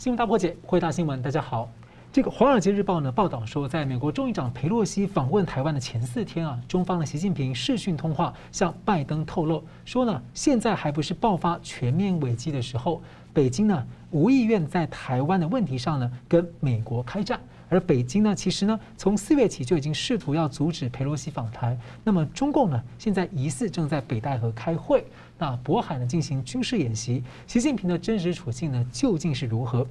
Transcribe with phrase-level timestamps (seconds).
[0.00, 1.70] 新闻大破解，汇大新闻，大家好。
[2.10, 13.02] 这个《华尔街日报》呢报道说，在美国众议长佩洛西访问台湾的前四天啊，中方的习近平视讯通话向拜登透露说呢，现在还不是爆发全面危机的时候，
[13.34, 17.38] 北京呢无意愿在台湾的问题上呢跟美国开战。
[17.70, 21.78] 而北京呢，其实呢，从四月起就已经试图要阻止佩洛西访台。
[22.04, 25.02] 那么中共呢，现在疑似正在北戴河开会，
[25.38, 27.24] 那渤海呢进行军事演习。
[27.46, 29.86] 习近平的真实处境呢，究竟是如何？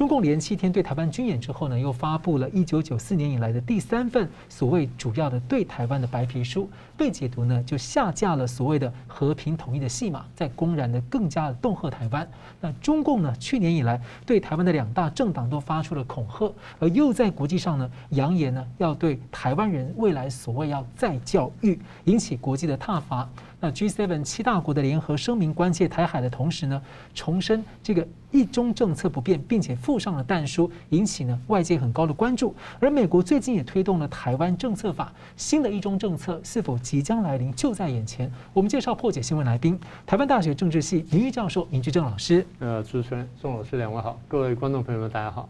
[0.00, 12.26] 中共连七天对台湾军演之后呢，又发布了一九九四年以来的第三份所谓主要的对台湾的白皮书，被解读呢就下架了所谓的和平统一的戏码，在公然的更加的恫吓台湾。
[12.62, 23.28] 那中共呢去年以来对台湾的两大政党都发出了恐吓，而又在国际上呢扬言呢要对台湾人未来所谓要再教育，引起国际的挞伐。
[23.62, 26.80] 那 G7 七大国的联合声明关切台海的同时呢，
[27.14, 32.54] 重申这个一中政策不变，并且附上了弹书，引起呢外界很高的关注。
[32.80, 38.32] 而美国最近也推动了台湾政策法，新的一中政策是否即将来临，就在眼前。
[38.54, 42.46] 我们介绍破解新闻来宾，台湾大学政治系名誉教授林志正老师。
[42.60, 45.46] 呃，主持人宋老师两位好，各位观众朋友们大家好。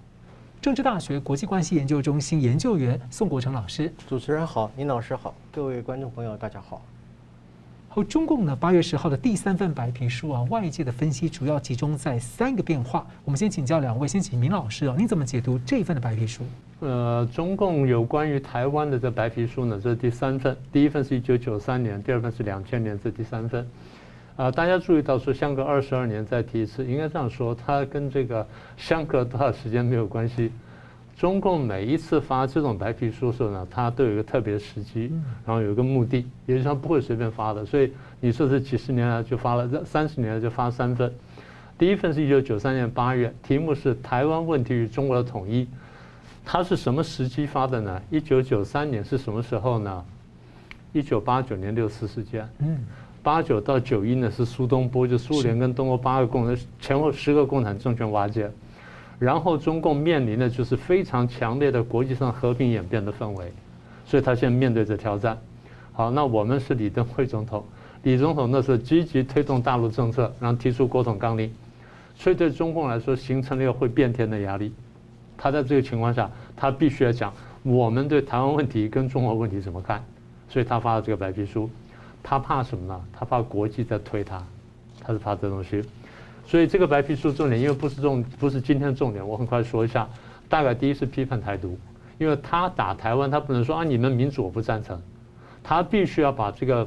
[0.60, 3.92] 政治大学国际关系研究中心研究员宋国成老师。
[4.08, 6.82] 主持人好，林老师好，各位观众朋友大家好。
[7.92, 13.04] 和中共呢，八月十号的第三份白皮书啊，外界的分析主要集中在三个变化。
[13.24, 16.44] 我们先请教两位，先请明老师啊，您怎么解读这份的白皮书？
[16.78, 23.60] 呃，中共有关于台湾的这白皮书呢，这是第三份，第一份是一九九三年，第二份是两千年，这第三份。
[24.36, 30.52] 啊、呃，大家注意到说，相隔二十二年再提一次，应该这样说，它跟这个相隔多少时间没有关系。
[31.20, 35.12] 中共每一次发这种白皮书的时候呢，它都有一个特别的时机，
[35.44, 37.62] 然后有一个目的，也就是它不会随便发的。
[37.62, 41.12] 所以你说是几十年来就发了，这三十年来就发三份。
[41.76, 45.64] 第一份是一九九三年八月，题目是《台湾问题与中国的统一》。
[46.42, 48.00] 它是什么时机发的呢？
[48.08, 50.02] 一九九三年是什么时候呢？
[50.94, 52.48] 一九八九年六四事件。
[52.60, 52.78] 嗯，
[53.22, 58.50] 八九到九一呢是苏东坡，就苏联跟东欧八个共产前后十个共产政权瓦解。
[59.20, 63.52] 然后中共面临的就是非常强烈的国际上和平演变的氛围，
[64.06, 65.38] 所以他现在面对着挑战。
[65.92, 67.62] 好，那我们是李登辉总统，
[68.02, 71.52] 李总统那时候积极推动大陆政策，然后提出国统纲领，
[72.16, 74.72] 所以对中共来说形成了一个会变天的压力。
[75.36, 77.30] 他在这个情况下，他必须要讲
[77.62, 80.02] 我们对台湾问题跟中国问题怎么看，
[80.48, 81.68] 所以他发了这个白皮书。
[82.22, 83.00] 他怕什么呢？
[83.12, 84.42] 他怕国际在推他，
[85.00, 85.82] 他是怕这东西。
[86.50, 90.08] 所以这个白皮书重点，因为不是重，不是今天的重点，我很快说一下。
[90.48, 91.78] 大概第一是批判台独，
[92.18, 95.00] 因为他打台湾，他不能说啊你们民主我不赞成，
[95.62, 96.84] 他必须要把这个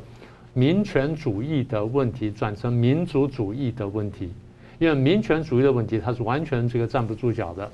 [0.54, 4.34] 民权主义的问题转成民族主义的问题，
[4.80, 7.72] 因为民权主义的问题他是完全这个站不住脚的，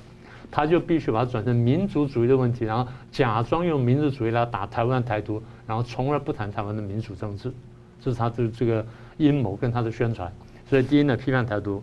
[0.48, 7.52] 他就必须把它转成民族主义的问题，然后假装用民族主义来打台湾台独，然后从而不谈台湾的民主政治，
[8.00, 8.86] 这是他的这个
[9.16, 10.32] 阴谋跟他的宣传。
[10.70, 11.82] 所以第一呢，批判台独；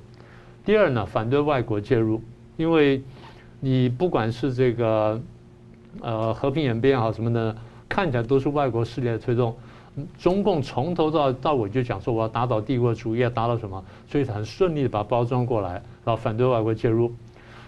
[0.63, 2.21] 第二呢，反对外国介入，
[2.55, 3.03] 因为
[3.59, 5.21] 你不管是这个
[5.99, 7.53] 呃和平演变也好什么的，
[7.89, 9.53] 看起来都是外国势力的推动。
[10.17, 15.73] 中共从头到到尾就讲说我要打倒帝国主义，要打倒什么，所以很顺利的把包装过来，
[16.05, 17.11] 然后反对外国介入，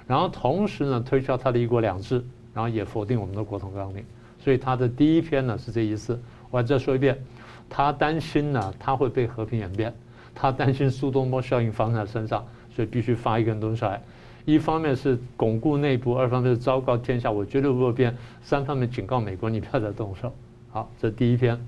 [0.07, 4.05] 然后同时呢推销他的一国两制，然后也否定我们的国统纲领。
[4.39, 6.17] 所以他的第一篇呢是这意思。
[6.49, 7.21] 我再说一遍，
[7.69, 9.93] 他担心呢他会被和平演变。
[10.41, 14.01] 他担心苏东坡效应发生在身上，所以必须发一个东西来。
[14.45, 18.15] 一方面是巩固内部，二方面是昭告天下，我绝对不会变。
[18.41, 20.33] 三方面警告美国，你不要再动手。
[20.71, 21.59] 好，这第一篇。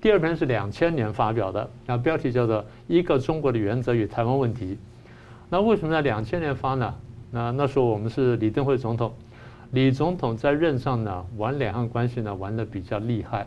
[0.00, 4.74] 第二篇是两千年发表的，那标题叫做《一个中国的原则与台湾问题》。
[5.50, 6.94] 那为什么在两千年发呢？
[7.30, 9.12] 那那时候我们是李登辉总统，
[9.72, 13.46] 李总统在任上呢玩两岸关系呢玩得比较厉害，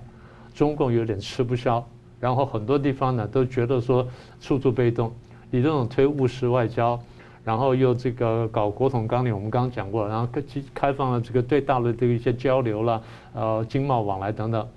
[0.53, 1.85] 中共有点吃不消。
[2.19, 4.05] 然后很多地方呢都觉得说
[4.41, 5.11] 处处被动，
[5.49, 6.99] 你这种推务实外交，
[7.45, 10.43] 然后又这个搞国统纲领，我们刚刚讲过，然后开
[10.73, 13.01] 开放了这个对大陆的一些交流了，
[13.33, 14.67] 呃，经贸往来等等。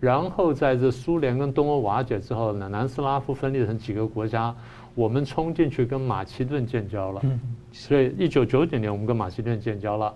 [0.00, 4.54] 然后在这苏联跟东欧瓦解之后呢，南斯拉夫分裂成几个国家，
[4.94, 7.20] 我们冲进去跟马其顿建交了。
[7.72, 10.14] 所以一九九九年我们跟马其顿建交了，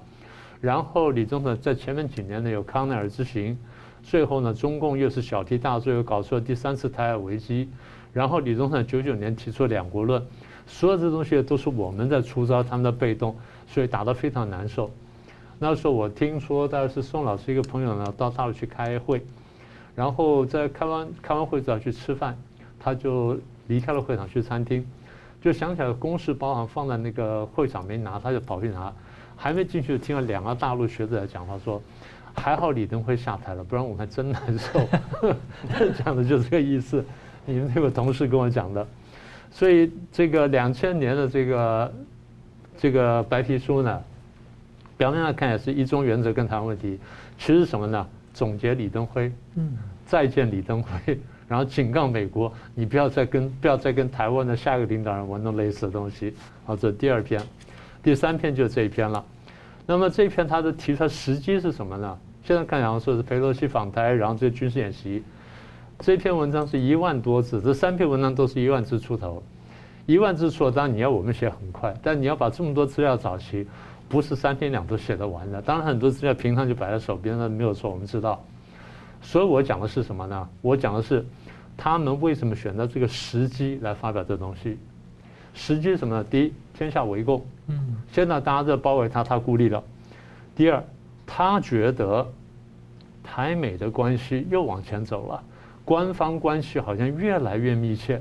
[0.60, 3.58] 然后李总统在前面几年呢有康奈尔之行。
[4.02, 7.68] 最后呢，中共又是小题大做，又搞出了第三次台海危机。
[8.12, 10.22] 然后李宗盛九九年提出两国论，
[10.66, 13.34] 所有这东西都是我们在出招，他们的被动，
[13.66, 14.90] 所以打得非常难受。
[15.58, 19.24] 那时候我听说，大概是宋老师一个朋友呢到大陆去开会，
[19.94, 22.36] 然后在开完开完会之后去吃饭，
[22.78, 23.38] 他就
[23.68, 24.84] 离开了会场去餐厅。
[25.40, 28.92] 就想起来公事包好放在那个会场没拿，他就跑去拿，
[29.36, 31.80] 还没进去听了两个大陆学者讲话说，
[32.34, 34.80] 还好李登辉下台了，不然我们还真难受。
[36.04, 37.04] 讲的就是这个意思，
[37.44, 38.86] 你们那个同事跟我讲的。
[39.50, 41.94] 所以这个两千年的这个
[42.78, 44.02] 这个白皮书呢，
[44.96, 46.98] 表面上看也是一中原则跟台湾问题，
[47.38, 48.06] 其实什么呢？
[48.32, 49.76] 总结李登辉，嗯，
[50.06, 51.18] 再见李登辉。
[51.48, 56.34] 然后警告美国，你不要再跟不要再跟台湾的下一个领导人玩弄类似的东西。
[56.64, 57.42] 好，这是第二篇，
[58.02, 59.22] 第三篇就是这一篇了。
[59.86, 62.18] 那么这篇它的提出来时机是什么呢？
[62.44, 65.22] 现在看好像说是佩洛西访台，然后这个军事演习。
[65.98, 69.42] 这篇文章是一万多字，这三篇文章都是一万字出头。
[70.06, 73.66] 一万字出头，当然你要我们写很快，但你要把这么多资料找齐，
[74.08, 75.62] 不是三天两头写得完的。
[75.62, 78.42] 当然很多资料平常就摆在手边，那没有错，我们知道。
[79.20, 80.48] 所以我讲的是什么呢？
[80.60, 81.24] 我讲的是。
[81.74, 84.78] 他们为什么选择这个时机来发表这东西？
[85.54, 86.24] 时机是什么呢？
[86.30, 86.52] 第一，
[86.82, 89.82] 天下围攻，嗯，现在大家在包围他，他孤立了。
[90.56, 90.82] 第二，
[91.24, 92.26] 他觉得
[93.22, 95.42] 台美的关系又往前走了，
[95.84, 98.20] 官方关系好像越来越密切。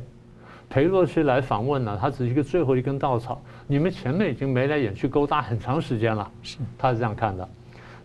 [0.69, 7.49] 裴洛西来访问呢，他只是一个最后一根稻草，你们前面已经眉来眼去勾搭很长时间了，是，他是这样看的。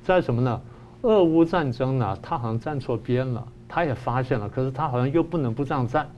[0.03, 0.61] 再什么呢？
[1.03, 3.47] 俄乌战争呢，他好像站错边了。
[3.69, 6.09] 他也发现了，可是他好像又不能不这样站，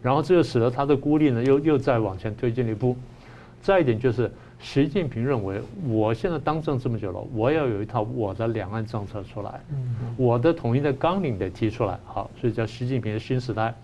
[0.00, 2.96] 然后这就使得他的孤立呢又又再往前推进一步。
[3.64, 5.58] 再一点就是，习近平认为，
[5.88, 9.58] 我现在当政这么久了，我要有一套我的两岸政策出来，
[10.18, 13.74] 我的统一的纲领得提出来，好，所以叫习近平的新时代。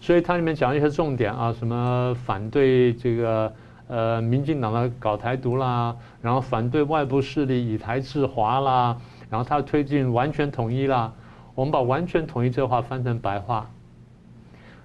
[0.00, 3.52] 所以它里面讲一些重点啊，什么反对这个
[3.88, 8.96] 呃民进党的搞台独啦，然后反对外部势力以台制华啦，
[9.28, 11.12] 然后他推进完全统一啦。
[11.54, 13.70] 我们把完全统一这话翻成白话，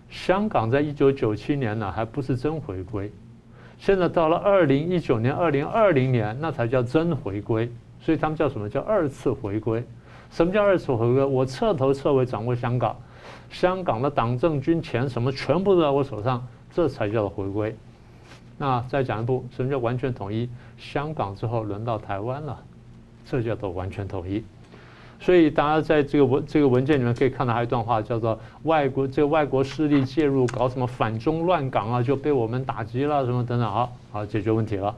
[0.09, 3.09] 香港在一九九七年呢还不是真回归，
[3.79, 7.71] 现在到了二零一九年、二零二零年，那才叫真回归。
[8.01, 9.83] 所以他们叫什么叫二次回归？
[10.29, 11.23] 什么叫二次回归？
[11.23, 12.95] 我彻头彻尾掌握香港，
[13.49, 17.75] 香港的党政军钱什么全部都在我手上，这才叫做回归。
[18.57, 20.49] 那再讲一步，什么叫完全统一？
[20.77, 22.57] 香港之后轮到台湾了，
[23.25, 24.43] 这叫做完全统一。
[25.19, 34.95] 所以大家在这个文这个文件里面可以看到，还有一段话叫做“外国这个外国势力介入搞什么反中乱港啊，就被我们打击了什么等等，好好解决问题了。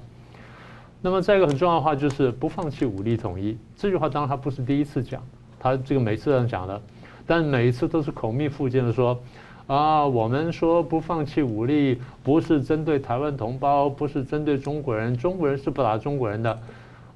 [1.01, 3.57] 那么再一个很重要的话就是不放弃武力统一。
[3.75, 5.19] 这句话当然他不是第一次讲，
[5.59, 6.79] 他这个每次都讲的，
[7.25, 9.19] 但每一次都是口蜜腹剑的说
[9.65, 16.59] 啊，我们说不放弃武力，不是针对台湾同胞，不是针对中国人，中国人是不打中国人的。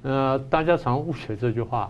[0.02, 1.88] 呃，大家常误解这句话。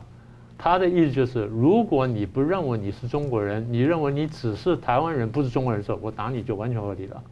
[0.59, 7.23] 他的意思就是，如果你不认为你是中国人，你认为你只是台湾人，不是中国人的时候，我打你就完全合理了。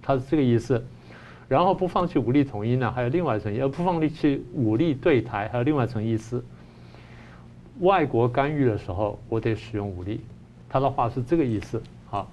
[0.00, 0.82] 他是这个意思。
[1.46, 6.42] 然后不放弃武力统一呢，还有另外一层意思，而不放弃武力对台，还有另外一层意思。
[7.80, 10.20] 外国干预的时候，我得使用武力。
[10.68, 11.82] 他的话是这个意思。
[12.08, 12.30] 好，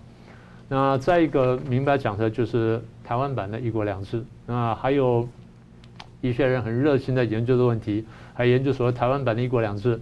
[0.70, 4.24] 那再一个明白讲的就是台湾版的一国两制。
[4.46, 5.28] 那还有
[6.22, 10.00] 一些人很热心的研究的问题，还研究说台湾版的一国两制。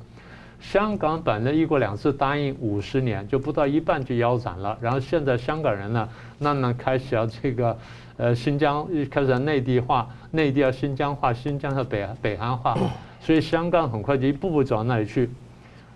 [0.72, 4.76] 香港本的一国两制答应五十年，就不到一半就腰斩了。
[4.82, 6.10] 然后现在香港人呢，
[6.40, 7.78] 慢慢开始要这个，
[8.18, 12.76] 呃，新疆开始内地化，内地要新疆化，新疆要北北韩化，
[13.22, 15.30] 所以香港很快就一步步走到那里去。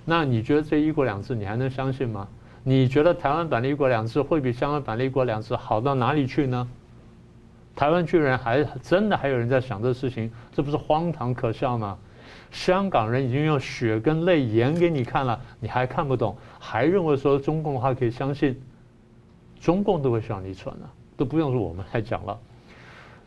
[0.06, 2.28] 那你觉得这一国两制你还能相信吗？
[2.64, 6.68] 你觉得台湾版的一国两制会比香港版的一国两制好到哪里去呢？
[7.76, 11.98] 台湾居然还真的还有人在想这事情，这不是荒唐可笑吗？
[12.52, 18.60] 香港人已经用血跟泪演给你看了，你还看不懂，还认为说中共的话可以相信？
[19.60, 22.38] 中共都会向你传了，都不用说我们来讲了。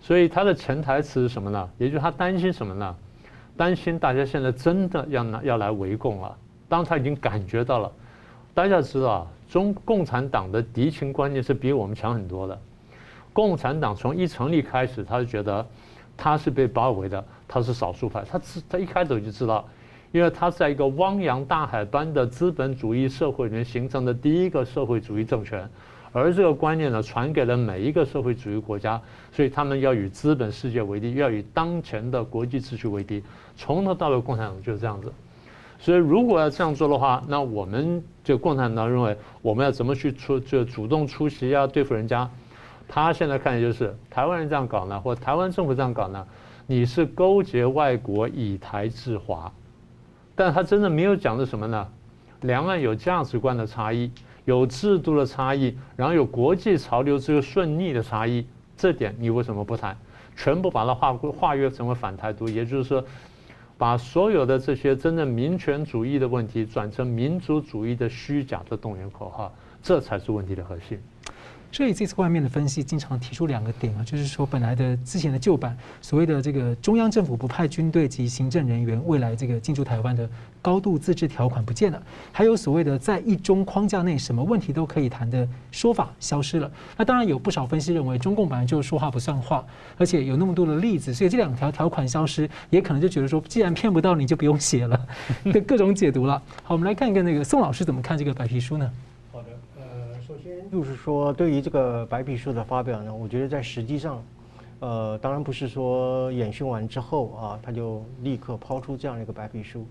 [0.00, 1.70] 所以他的潜台词是什么呢？
[1.78, 2.96] 也就是他担心什么呢？
[3.56, 6.36] 担心大家现在真的要拿要来围攻了。
[6.68, 7.92] 当他已经感觉到了，
[8.54, 12.58] 大家知道啊，中共产党的敌情观念是比我们强很多的。
[13.32, 15.64] 共产党从一成立开始，他就觉得。
[16.16, 19.68] 他是被包围的，他是少数派，他知他一开始就知道，
[20.12, 25.68] 因为他在一个汪洋大海般的资本主义社会里面形成的第一个社会主义政权，
[26.12, 29.00] 而这个观念呢，传给了每一个社会主义国家，
[29.32, 33.22] 所以他们要与资本世界为敌，要与当前的国际秩序为敌，
[33.56, 35.10] 从头到尾共产党就是这样子，
[35.78, 42.28] 所以如果要这样做的话，那我们就共产党认为我们要怎么去出就主动出击啊，对付人家。
[42.94, 46.26] 他现在看的就是台湾人这样搞呢，或台湾政府这样搞呢，
[46.66, 49.50] 你是勾结外国以台制华，
[50.34, 51.88] 但他真的没有讲的什么呢？
[52.42, 54.10] 两岸有价值观的差异，
[54.44, 58.46] 有制度的差异，然后有国际潮流这个顺逆的差异，
[58.76, 59.96] 这点你为什么不谈？
[60.36, 63.02] 全部把它化化约成为反台独，也就是说，
[63.78, 69.50] 把所有的这些真正民权主义的问题转成民族主义的虚假的动员口号，
[69.82, 71.00] 这才是问题的核心。
[71.72, 80.28] 所以这次外面的分析经常提出两个点啊，就是说本来的之前的旧版所谓的这个中央政府不派军队及行政人员未来这个进驻台湾的
[80.60, 82.00] 高度自治条款不见了，
[82.30, 86.70] 还有所谓的在一中框架内什么问题都可以谈的说法消失了。
[86.96, 89.64] 那当然有不少分析认为中共本来就说话不算话，
[89.96, 95.06] 而且有那么多的例子，所以这两条条款消失也可能就觉得说，既然骗不到你就不用写了，
[95.52, 96.40] 的各种解读了。
[96.62, 98.90] 好，我们来看一看那个宋老师怎么看这个白皮书呢？
[100.72, 104.24] 就是说，对于这个白皮书的发表呢，我觉得在实际上，
[104.80, 109.84] 呃，当然不是说演训完之后啊，他就立刻抛出这样的一个白皮书，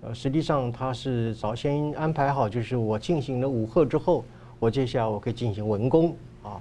[0.00, 4.24] 呃，实际上他是早先安排好，就是我进行了武吓之后，
[4.58, 6.58] 我接下来我可以进行文攻啊，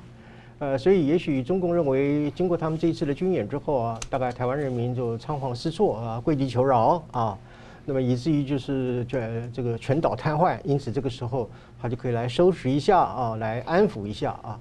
[0.59, 7.39] 呃，所以也许中共认为，经过他们这一次的军演之后啊，大概台湾人民就仓皇失措啊，跪地求饶啊。
[7.83, 11.49] 那么以至于就是这这个全岛瘫痪，因此这个时候
[11.81, 14.59] 他就可以来收拾一下啊，来安抚一下啊。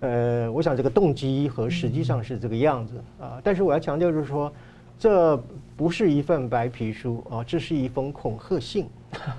[0.00, 3.40] 呃，我想这个动机和实际上是这个样子啊。
[3.42, 4.52] 但是我要强调就是说，
[4.98, 5.36] 这
[5.76, 8.86] 不是一份白皮书啊，这是一封恐吓信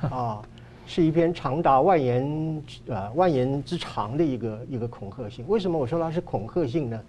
[0.10, 0.41] 啊，
[0.86, 5.45] 是一篇长达万言啊万言之长的一个一个恐吓信。
[5.48, 7.00] 为什么我说它是恐吓信呢？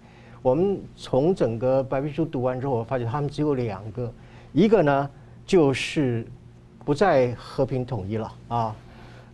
[0.41, 4.13] 我们从整个白皮书读完之后，我发现他们只有两个，
[4.53, 5.09] 一个呢。
[5.47, 6.27] 就是
[6.83, 8.75] 不再和平统一了啊，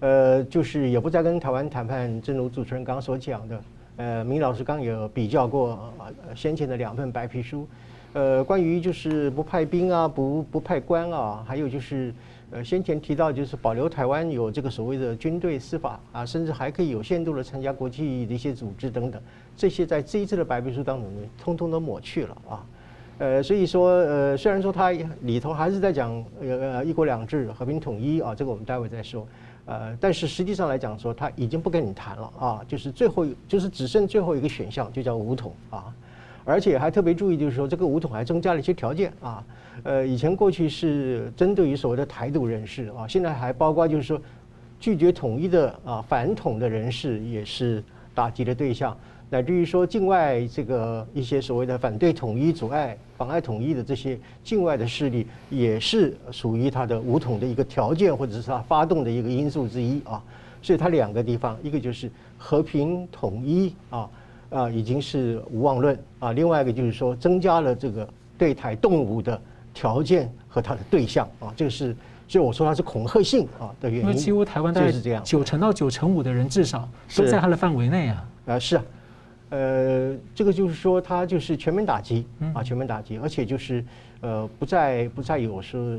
[0.03, 2.22] 呃，就是也不再跟台湾谈判。
[2.22, 3.62] 正如主持人刚刚所讲的，
[3.95, 5.79] 呃，明老师刚有比较过
[6.36, 7.65] 先前的两份白皮书，
[8.12, 12.13] 呃，关于就是不派兵啊，不不派官啊，还有就是
[12.51, 19.22] 呃先前提到就是保留台湾有这个所谓的军队司法啊，甚至还可以有限度的参加国际的一些组织等等，
[19.55, 22.65] 这些在这一次的白皮书当中呢，通通都抹去了啊。
[23.19, 24.91] 呃，所以说，呃，虽然说它
[25.22, 29.25] 里头还是在讲呃“一国两制”、和平统一啊，这个我们待会再说。
[29.65, 35.93] 呃，但是实际上来讲说，他已经不跟你谈了啊，就是最后就是只剩最后一个选项，就叫武统啊。
[36.46, 39.43] 而且还特别注意，就是说这个武统还增加了一些条件啊。
[39.84, 44.22] 呃，以前过去是针对于所谓的台独人士啊，现在还包括就是说
[44.79, 47.82] 拒绝统一的啊反统的人士也是
[48.13, 48.98] 打击的对象。
[49.33, 60.21] 乃至于说境外这个一些所谓的反对统一、阻碍、妨碍统一的这些境外的势力，也是属于他的武统的一个条件，或者是他发动的一个因素之一啊。
[60.61, 64.07] 所以它两个地方，一个就是和平统一啊
[64.51, 69.41] 啊，已经是无望论啊；另外一个就是说增加了这个对台动武的
[69.73, 71.51] 条件和它的对象啊。
[71.57, 71.95] 这个是，
[72.27, 74.05] 所以我说它是恐吓性啊的原因。
[74.05, 76.87] 因为几乎台湾大概是这样，九成到九成五的人至少
[77.17, 78.25] 都在它的范围内啊。
[78.45, 78.83] 啊，是啊。
[79.53, 83.86] 呃，这个就是说，它就是全面打击啊，全面打击，而且就是
[84.19, 85.95] 呃，不再不再有说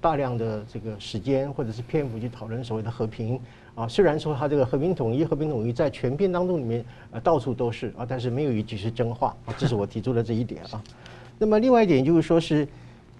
[0.00, 3.38] 大量的这个时间或者是篇幅去讨论所谓的和平
[3.76, 3.86] 啊。
[3.86, 9.54] 虽然说它这个和平统一、和平统一在全篇当中里面呃到处都是啊，但是没有一句是真话啊。
[9.56, 10.82] 这是我提出的这一点啊。
[11.38, 12.66] 那么另外一点就是说是，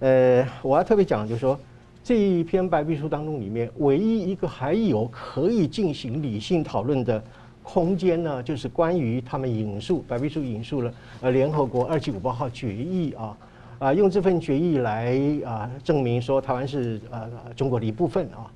[0.00, 1.56] 呃，我要特别讲就是说，
[2.02, 7.22] 这一篇白皮书当中里面唯一一个还有可以进行理性讨论的。
[7.62, 13.36] 空间呢，就是关于他们引述白皮书引述了呃联合国二七五八号决议啊
[13.78, 18.50] 啊，用这份决议来啊证明说台湾是呃中国的一部分啊，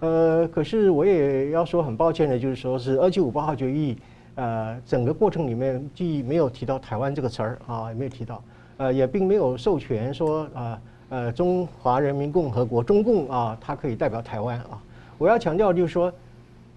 [0.00, 3.96] 呃可是我也要说很抱歉的，就是说是二七五八号决议
[4.36, 8.42] 呃整个过程里面既没有提到台湾这个词儿啊，也没有提到，
[8.76, 14.80] 呃也并没有授权说啊呃中华人民共和国中共啊它可以代表台湾啊，
[15.18, 16.12] 我要强调就是说。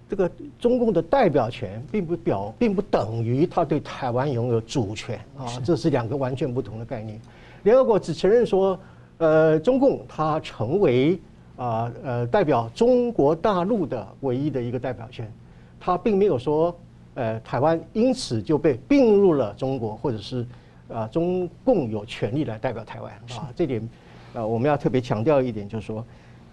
[0.08, 7.20] 这个中共的代表权并不表，并不等于他对台湾拥有主权啊，这是两个完全不同的概念。
[7.64, 8.78] 联合国只承认说，
[9.18, 11.20] 呃，中共它成为
[11.56, 15.30] 啊呃代表中国大陆的唯一的一个代表权，
[15.78, 16.74] 它并没有说，
[17.14, 20.46] 呃，台湾因此就被并入了中国，或者是
[20.88, 23.50] 啊中共有权利来代表台湾啊。
[23.54, 23.86] 这点
[24.32, 26.02] 啊，我们要特别强调一点，就是说。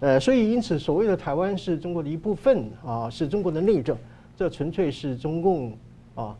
[0.05, 3.97] 呃，所以因此，所谓的台湾是中国的一部分啊，是中国的内政，
[4.37, 5.75] 这纯粹是中共
[6.13, 6.37] 啊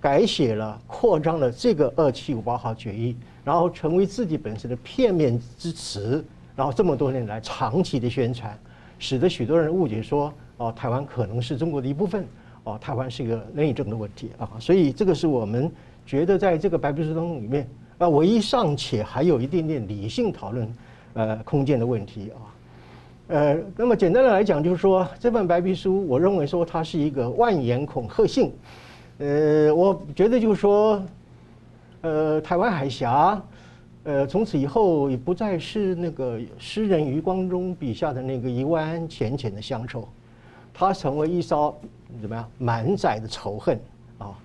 [0.00, 6.24] 改写了、扩张了这个二七五八号决议，然后成为自己本身的片面之词，
[6.54, 8.56] 然后这么多年来长期的宣传，
[9.00, 12.24] 使得许多人误解说，哦，台湾可能是中国的一部分，
[12.62, 15.68] 哦，台湾是一个内政的问题啊，所以这个是我们
[16.06, 20.72] 觉得在这个白皮书当中里面啊，唯一尚且还有一点点理性讨论
[21.14, 22.46] 呃空间的问题啊。
[23.30, 28.52] 呃，那么简单的来讲，就是说这本白皮书，我认为说它是一个万言恐吓信。
[29.18, 31.00] 呃，我觉得就是说，
[32.00, 33.40] 呃，台湾海峡，
[34.02, 40.08] 呃，从此以后也不再是那个诗人余光中笔下的那个一湾浅浅的乡愁，
[40.74, 41.72] 它成为一艘
[42.20, 43.78] 怎么样满载的仇恨
[44.18, 44.36] 啊。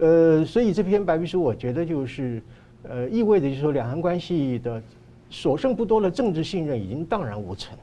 [0.00, 2.42] 呃，所以这篇白皮书，我觉得就是
[2.82, 4.82] 呃，意味着就是说，两岸关系的
[5.30, 7.74] 所剩不多的政治信任已经荡然无存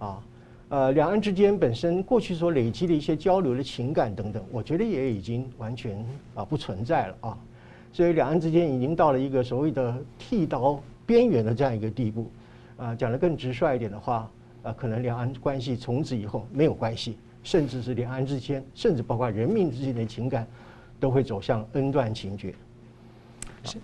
[0.00, 0.20] 啊。
[0.70, 6.04] 呃，两岸之间本身过去所累积的一些交流的情感等等，我觉得也已经完全
[6.34, 7.38] 啊不存在了啊。
[7.92, 12.30] 所以两岸之间已经到了一个所谓的剃刀边缘的这样一个地步。
[12.76, 14.30] 啊，讲得更直率一点的话，
[14.62, 20.46] 啊，可能两岸关系从此以后没有关系，甚至是两岸之间，甚至包括人民之间的情感，
[21.00, 22.54] 都会走向恩断情绝。
[23.64, 23.76] 是。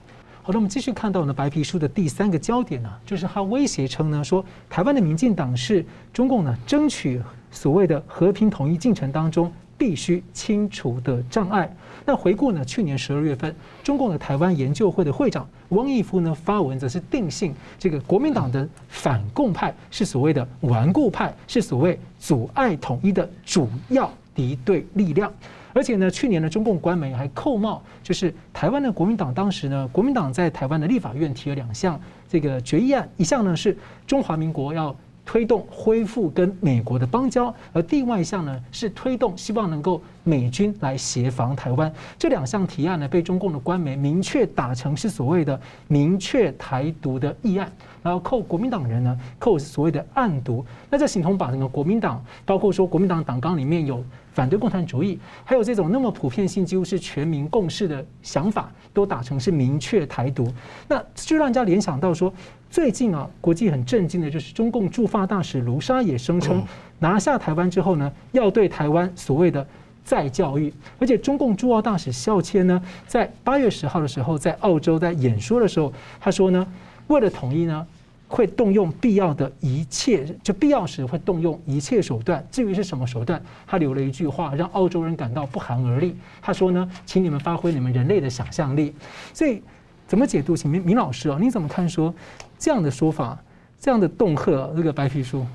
[0.46, 11.68] 好的，我们继续看到呢，白皮书的第三个焦点呢，就是他威胁称呢，说台湾的民进党是中共呢争取所谓的和平统一进程当中必须清除的障碍。
[12.04, 25.28] 那回顾呢，去年十二月份，中共的台湾研究会的会长汪义夫呢发文，则是定性这个国民党的反共派是所谓的顽固派，是所谓阻碍统一的主要敌对力量。
[25.76, 41.92] 而且呢，去年的中共官媒还扣帽，就是台湾的国民党当时呢，国民党在台湾的立法院提了两项这个决议案，一项呢是中华民国要推动恢复跟美国的邦交，而另外一项呢是推动希望能够美军来协防台湾。
[42.18, 47.70] 这两项提案呢被中共的官媒明确打成是所谓的明确台独的议案，
[48.02, 50.64] 然后扣国民党人呢扣所谓的暗独。
[50.88, 54.02] 那这形同把整个国民党，包括说国民党党纲里面有。
[54.36, 60.46] 反对共产主义，还有这种那么普遍性，几乎是全民共识的想法，都打成是明确台独。
[60.86, 62.30] 那就让人家联想到说，
[62.68, 66.62] 最近啊，国际很震惊的就是中共驻法大使卢沙也声称，
[66.98, 69.66] 拿下台湾之后呢，要对台湾所谓的
[70.04, 70.70] 再教育。
[70.98, 75.90] 而且中共驻澳大使肖谦呢，在八月十号的时候，在澳洲在演说的时候，
[76.20, 76.66] 他说呢，
[77.06, 77.86] 为了统一呢。
[78.28, 82.44] 会动用必要的一切，就必要时会动用一切手段。
[82.50, 86.16] 至于是什么手段，他留了一句话，让澳洲人感到不寒而栗。
[86.42, 88.92] 他说呢，请你们发挥你们人类的想象力。
[89.32, 89.62] 所以，
[90.08, 90.56] 怎么解读？
[90.56, 92.12] 请明明老师哦，你怎么看说
[92.58, 93.38] 这样的说法，
[93.78, 95.46] 这样的恫吓这个白皮书？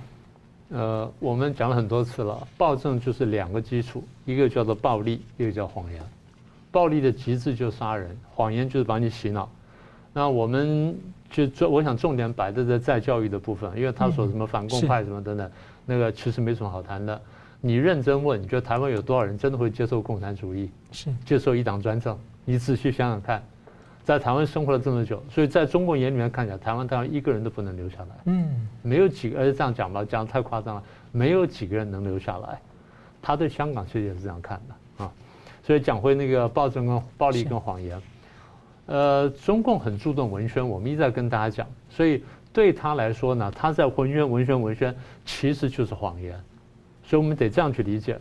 [0.69, 6.01] 呃，我们讲了很多次了，暴政就是两个基础，一个叫做暴力，一个叫谎言。
[6.71, 9.49] 暴力的极致就是杀人，谎言就是把你洗脑。
[10.13, 10.97] 那我们。
[11.31, 15.49] 就重，我想重点摆在这再教育的部分，因为他说什么反共派什么等等，
[15.85, 17.19] 那个其实没什么好谈的。
[17.61, 20.69] 你认真问，你觉得台湾有多少人真的会接受共产主义？
[20.91, 22.17] 是接受一党专政？
[22.43, 23.41] 你仔细想想看，
[24.03, 28.07] 在台湾生活了这么久，所以在中共眼里面看起来，台湾当然一个人都不能留下来。
[28.25, 32.59] 嗯，没有几个，而且这样讲吧，讲得太夸张了，没有几个人能留下来。
[33.21, 35.11] 他对香港其实也是这样看的啊。
[35.63, 38.01] 所以讲回那个暴政跟暴力跟谎言。
[38.91, 46.37] 呃，中共很注重文宣，我们一直在跟大家讲，所以对他来说呢，他在文宣、文宣、文宣，其实就是谎言，
[47.01, 48.19] 所以我们得这样去理解。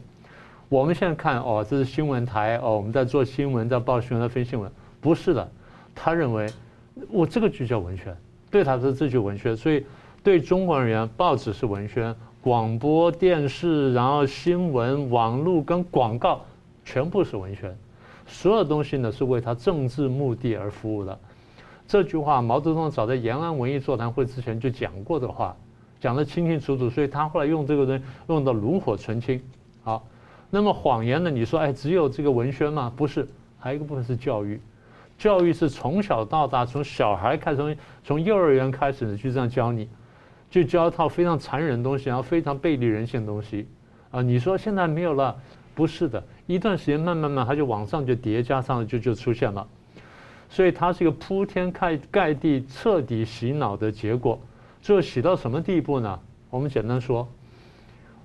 [0.69, 5.51] 我们现在看哦，这是新闻台哦，我们在做新闻，在报新闻，在分新闻，不是的。
[5.93, 6.47] 他认为
[7.09, 8.17] 我这个就叫文宣，
[8.49, 9.85] 对他说这就文宣，所以
[10.23, 16.43] 对中国人而言，报纸是文宣，广播电视，然后新闻、网络跟广告
[16.85, 17.77] 全部是文宣。
[18.31, 21.19] 所有东西呢，是为他政治目的而服务的。
[21.87, 25.55] 这句话，毛泽东早在延安文艺座谈会之前就讲过的话，
[26.01, 26.89] 讲得清清楚楚。
[26.89, 29.43] 所以他后来用这个人用的炉火纯青。
[29.83, 30.07] 好，
[30.51, 31.29] 那么谎言呢？
[31.29, 32.93] 你说，哎，只有这个文宣吗？
[32.97, 34.61] 不是，还有一个部分是教育。
[35.19, 39.89] 教育是从小到大，从小孩开始，从从幼儿园开始就这样教你，
[40.49, 43.67] 就教一套非常残忍的东西，然后非常背离人性的东西。
[44.13, 45.37] 啊，你说现在没有了？
[45.81, 46.23] 不是的。
[46.47, 49.67] 一段时间，慢慢慢，它就往上就叠加上了，就就出现了，
[50.51, 54.39] 所以它是一个铺天盖盖地、彻底洗脑的结果。
[54.83, 56.21] 最后洗到什么地步呢？
[56.51, 57.27] 我们简单说，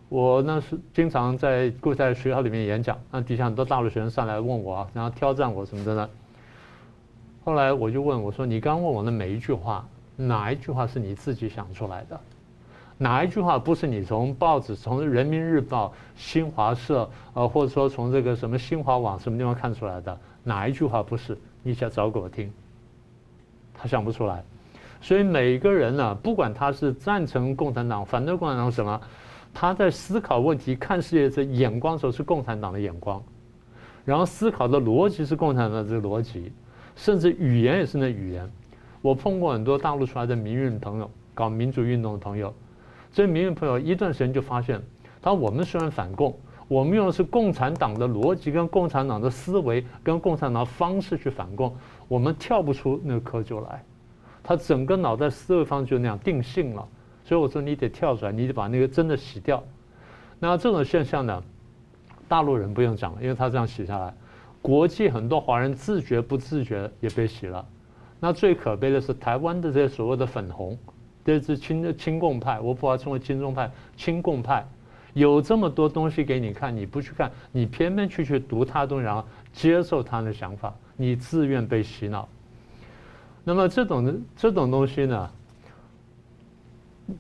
[0.10, 6.10] 我那是经常在贵在学校里面演讲，那底下很多大陆学生上来问我，然后挑战我什么的呢？
[7.46, 9.88] 后来我就问我说：“你刚问我的每一句话，
[10.18, 12.20] 哪一句话是你自己想出来的？”
[12.98, 20.18] 哪一句话不是你从报纸、从人民日报、新华社，呃，或者说从这个什么新华网什么地方看出来的？
[20.44, 21.38] 哪一句话不是？
[21.62, 22.50] 你想找给我听？
[23.74, 24.44] 他想不出来。
[25.02, 29.02] 所以每个人呢，不管他是赞成共产党、反对共产党什么，
[29.54, 33.22] 他在思考问题、看世界的眼光的时候是共产党的眼光，
[34.06, 36.52] 然后思考的逻辑是共产党的这个逻辑，
[36.96, 38.50] 甚至语言也是那语言。
[39.02, 42.54] 我碰过很多大陆出来的民运朋友，搞民主运动的朋友。
[43.16, 44.78] 所以民运朋友一段时间就发现，
[45.22, 51.74] 他说我们虽然反共，我们用的是共产党的逻辑、跟共产党的思维、跟共产党的方式去反共，
[52.10, 53.82] 我们跳不出那个窠臼来。
[54.44, 56.86] 他整个脑袋思维方式就那样定性了。
[57.24, 59.64] 所以我说你得跳出来，你得把那个真的洗掉。
[60.38, 61.42] 那这种现象呢，
[62.28, 64.14] 大陆人不用讲了，因为他这样洗下来，
[64.62, 67.66] 国际很多华人自觉不自觉也被洗了。
[68.20, 70.78] 那最可悲的是台湾的这些所谓的粉红，
[71.26, 74.66] 这是亲亲共派，我把它称为亲中派，亲共派。
[75.14, 82.30] 有这么多东西给你看，你不去看，你偏偏去去读他的东西，然后接受他的想法，你自愿被洗脑。
[83.44, 85.32] 那么这种这种东西呢，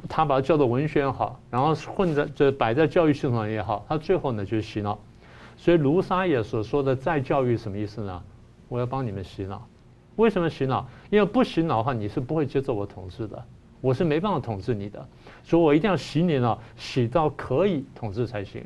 [0.07, 4.99] 他把它叫做文学也好，然后混在这摆在教育系统也好，他最后呢就是洗脑。
[5.57, 8.21] 所以卢沙野所说的再教育什么意思呢？
[8.67, 9.65] 我要帮你们洗脑。
[10.17, 10.85] 为什么洗脑？
[11.09, 13.43] 因为不洗脑的话，你是不会接受我统治的。
[13.85, 15.07] 我是没办法统治你的，
[15.43, 18.65] 所以我一定要洗你呢，洗到可以统治才行。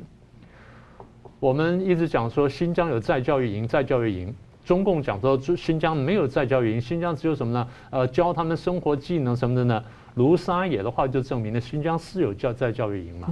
[1.38, 4.34] 我们一直讲说新疆有再教育营，再教育营。
[4.64, 7.68] 中共讲说新疆没有再教育营，新疆只有什么呢？
[7.90, 9.84] 呃，教他们生活技能什么的呢？
[10.14, 13.28] 卢沙野的话就证明了新疆是有教再教育营嘛？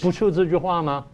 [0.00, 1.04] 不就这句话吗？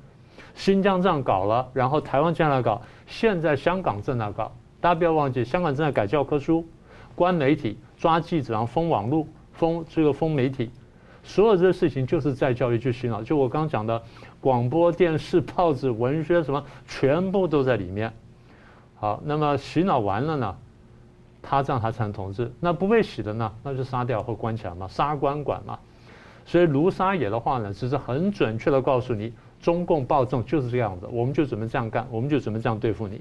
[0.54, 4.52] 新疆这样搞了，然后台湾这样来搞，现在香港正在搞。
[4.78, 6.66] 大家不要忘记，香港正在改教科书，
[7.14, 9.26] 关媒体，抓记者，然后封网络。
[9.59, 10.71] 封这个封媒体，
[11.25, 13.23] 所有这些事情就是在教育去洗脑。
[13.23, 14.01] 就我刚刚讲的，
[14.40, 18.11] 广播电视、报纸、文学什么，全部都在里面。
[18.94, 20.57] 好，那么洗脑完了呢，
[21.42, 22.51] 他这样他才能统治。
[22.61, 25.79] 那不被洗的呢，那就杀掉或关起来嘛，杀官管嘛。
[26.47, 33.21] 所以卢沙野的话呢，只是很准确的告诉你，中共暴政就是这样子，我们就准备这样干，我们就准备这样对付你。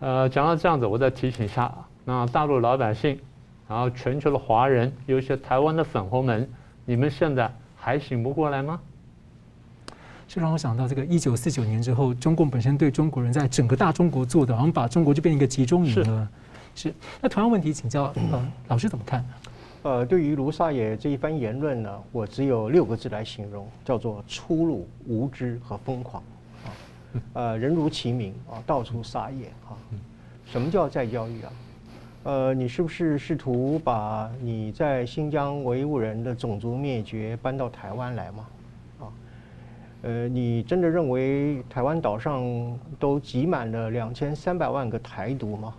[0.00, 1.72] 呃，讲到这样子，我再提醒一下，
[2.04, 3.20] 那大陆老百姓。
[3.72, 6.46] 然后全球的华人，有一些台湾的粉红们，
[6.84, 8.78] 你们现在还醒不过来吗？
[10.28, 16.28] 这让我想到，这个一九四九年之后，中共本身对中国人在整个大中国做的，好像把中国就变成一个集中营了。
[16.74, 16.88] 是。
[16.88, 16.94] 是。
[17.22, 19.24] 那同样问题，请教呃老师怎么看？
[19.84, 26.22] 呃，对于卢沙野这一番言论呢，我只有六个字来形容，叫做粗鲁、无知和疯狂。
[26.62, 26.68] 啊，
[27.32, 29.72] 呃，人如其名啊，到处撒野啊。
[30.44, 31.50] 什么叫再教育啊？
[32.24, 38.46] 呃，你是不是试图把你在新疆维吾人的种族灭绝搬到台湾来吗？
[39.00, 39.04] 啊，
[40.02, 42.44] 呃，你真的认为台湾岛上
[42.96, 45.74] 都挤满了两千三百万个台独吗？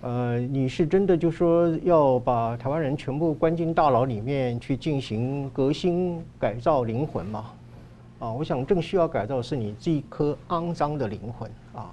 [0.00, 7.50] 呃，你是真的就说要把台湾人全部关进大牢里面去进行革新改造灵魂吗？
[8.20, 11.92] 啊，我想正需要改造的是你这一颗肮脏的灵魂啊。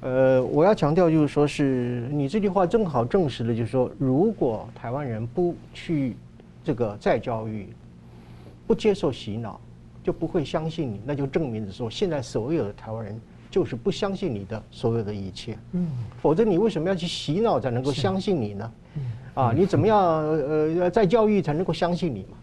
[0.00, 6.16] 呃，我要强调就是说，是你这句话正好证实了，就是说，如果台湾人不去
[6.62, 7.68] 这个再教育，
[8.66, 9.60] 不接受洗脑，
[10.04, 15.58] 就不会相信你，那就证明着说，现在所有的台湾人就是不相信你的所有的一切。
[15.72, 15.88] 嗯。
[16.20, 18.72] 否则你为什么要去洗脑才能够相信你呢？
[18.94, 19.02] 嗯。
[19.34, 22.36] 啊， 你怎么样呃再教育才能够相信你嘛？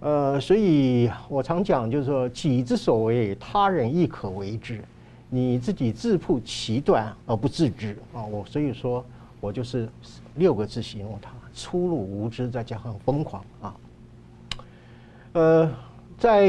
[0.00, 4.82] 呃，所以我常讲就是说，己之所为，他人亦可为之。
[5.32, 8.24] 你自己自曝其短而不自知啊！
[8.24, 9.04] 我所以说，
[9.40, 9.88] 我就是
[10.34, 13.76] 六个字形容他：粗鲁无知，再加上疯狂啊。
[15.34, 15.72] 呃，
[16.18, 16.48] 在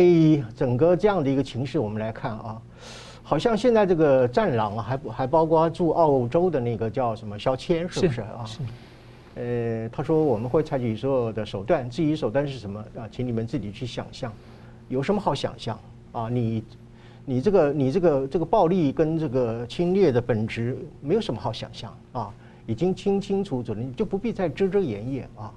[0.55, 2.59] 整个这样的一个情势，我们来看啊，
[3.21, 8.43] 好像现在这个战狼啊，还还包括驻澳洲的那个叫什么萧谦，是不是啊？
[8.45, 8.59] 是。
[9.35, 14.33] 呃，他说我们会采取所有的手段，至于手段是什么啊，请你们自己去想象。
[14.89, 15.79] 有什么好想象
[16.13, 16.27] 啊？
[16.27, 16.63] 你。
[17.23, 22.33] 你这个你这个这个暴力跟这个侵略的本质没有什么好想象啊，
[22.65, 25.53] 已经清清楚楚了，你就不必再遮遮掩掩啊。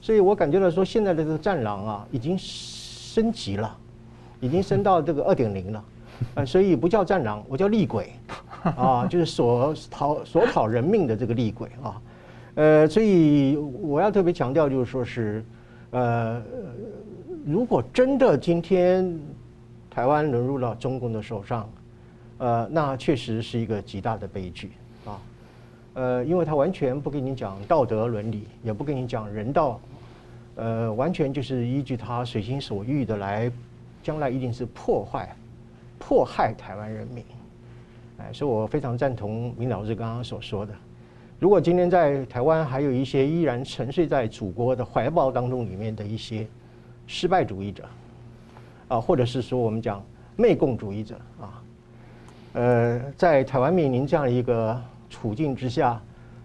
[0.00, 3.76] 所以我感觉到说，现在的这个战狼啊，已经升级了，
[4.38, 5.84] 已经升到这个二点零了，
[6.34, 8.12] 啊，所以不叫战狼，我叫厉鬼
[8.62, 12.02] 啊，就是所讨所讨人命的这个厉鬼啊。
[12.54, 15.42] 呃，所以我要特别强调，就是说是，
[15.90, 16.42] 呃，
[17.46, 19.18] 如果真的今天。
[19.98, 21.68] 台湾沦入了中共的手上，
[22.38, 24.70] 呃，那确实是一个极大的悲剧
[25.04, 25.20] 啊，
[25.94, 29.80] 呃，因为他完全不跟你讲道德伦理，也不跟你讲人道，
[30.54, 33.50] 呃，完全就是依据他随心所欲的来，
[34.00, 35.34] 将来一定是破坏、
[35.98, 37.24] 迫害台湾人民，
[38.18, 40.72] 哎，所以我非常赞同明老师刚刚所说的，
[41.40, 46.46] 如果今天在台湾还有一些依然沉睡在祖国的怀抱当中里面的一些
[47.08, 47.82] 失败主义者。
[48.88, 50.02] 啊，或者是说我们讲
[50.36, 51.62] 媚共主义者啊，
[52.54, 56.00] 呃，在台湾面临这样一个处境之下，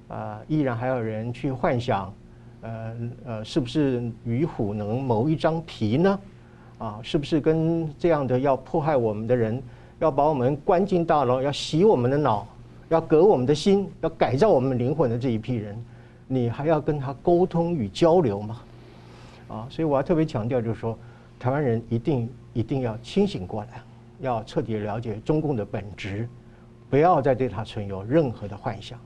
[0.09, 2.13] 啊，依然还有人去幻想，
[2.61, 2.93] 呃
[3.25, 6.19] 呃，是不是与虎能谋一张皮呢？
[6.79, 9.61] 啊，是不是跟这样的要迫害我们的人，
[9.99, 12.45] 要把我们关进大牢，要洗我们的脑，
[12.89, 15.81] 要革我们的心，要改造我们灵魂的这一批人，
[16.27, 18.61] 你还要跟他沟通与交流吗？
[19.47, 20.97] 啊，所以我要特别强调，就是说，
[21.43, 23.83] 台湾人一定一定要清醒过来，
[24.21, 26.25] 要彻底了解中共的本质，
[26.89, 28.97] 不要再对他存有任何的幻想。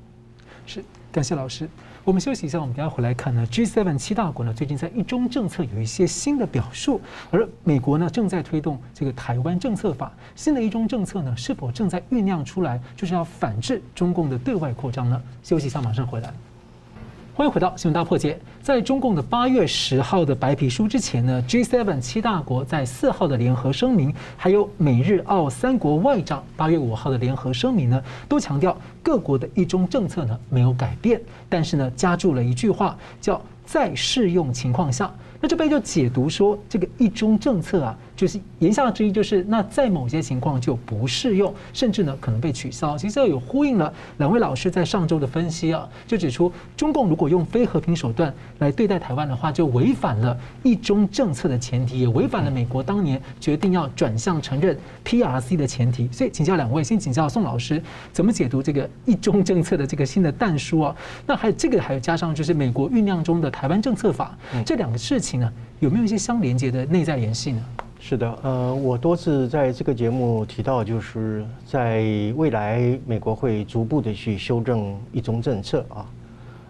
[0.67, 1.67] 是，感谢老师。
[2.03, 3.43] 我们休息一下，我们等下回来看呢。
[3.47, 10.13] G7 七大国呢，最近在一中政策有一些新的表述，而美国呢正在推动这个台湾政策法。
[10.35, 15.19] 新的一中政策呢，是否正在酝酿出来，就是要反制中共的对外扩张呢？
[15.41, 16.31] 休息一下，马上回来。
[17.37, 18.35] 欢迎回到新闻大破解。
[18.63, 35.13] 在中共的八月十号的白皮书之前呢，G7 七大国在四号的联合声明，还有美日澳三国外长八月五号的联合声明呢，都强调各国的一中政策呢没有改变，但是呢加注了一句话，叫在适用情况下。
[35.39, 37.97] 那这边就解读说，这个一中政策啊。
[38.17, 42.97] 就是言下之意，就是那在某些情况就不适用，甚至呢可能被取消。
[42.97, 56.09] 其实有呼应了两位老师在上周的分析啊，就指出中共如果用非和平手段来对待台湾的话，就违反了一中政策的前提，也违反了美国当年决定要转向承认 PRC 的前提。
[56.11, 57.79] 所以请教两位，先请教宋老师
[58.11, 60.95] 怎么解读这个一中政策的这个新的弹书啊？
[61.27, 67.65] 那还有这个还有加上就是美国酝酿中的台湾政策法，这两个事情呢有没有一些相连接的内在联系呢？
[67.99, 76.05] 是的，呃，我多次在这个节目提到，就是在未来美国会逐步的去修正一中政策啊，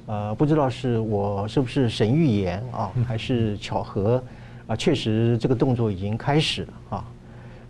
[0.07, 4.23] 呃，不知道是我是不是神预言啊，还是巧合
[4.67, 4.75] 啊？
[4.75, 7.05] 确实这个动作已经开始了啊，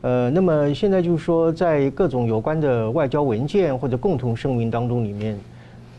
[0.01, 5.37] 呃，那么现在就是说，在各种有关的外交文件或者共同声明当中里面，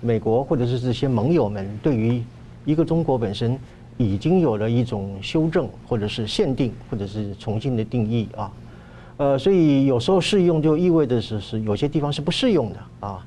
[0.00, 2.22] 美国或者是这些盟友们对于
[2.64, 3.58] 一个中国本身。
[3.98, 8.50] 已经有了一种修正，或者是限定，或者是重新的定义啊，
[9.18, 13.26] 呃，所以有时候适用就意味着是是有些地方是不适用的啊，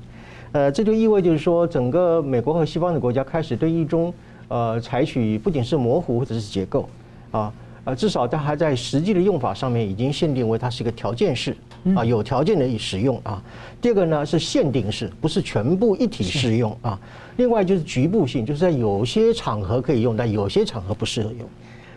[0.52, 4.12] 呃，这就意味就是说，整个美国和西方的国家开始对一中
[4.48, 6.88] 呃采取不仅是模糊或者是结构
[7.30, 7.52] 啊，
[7.84, 11.56] 呃，至少它还在实际的用法上面已经限定为它是一个条件式。
[11.96, 13.42] 啊，有条件的使用啊。
[13.80, 16.96] 第二个呢是限定式，不是全部一体适用啊。
[17.38, 21.48] 另外就是局部性，就是在有些场合可以用，但有些场合不适合用。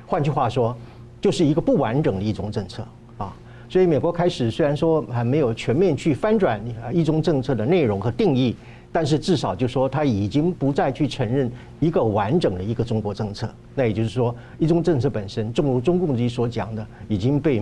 [0.08, 0.76] 换句话说，
[1.22, 2.84] 就是一个不完整的一种政策
[3.20, 3.32] 啊。
[3.70, 8.56] 所以美国开始虽然说还没有全面去翻转啊一中政策的内容和定义。
[8.96, 17.62] 但是至少就说他已经不再去承认一个完整的一个中国政策，那也就是说，一中政策本身，正如中共自己所讲的，已经被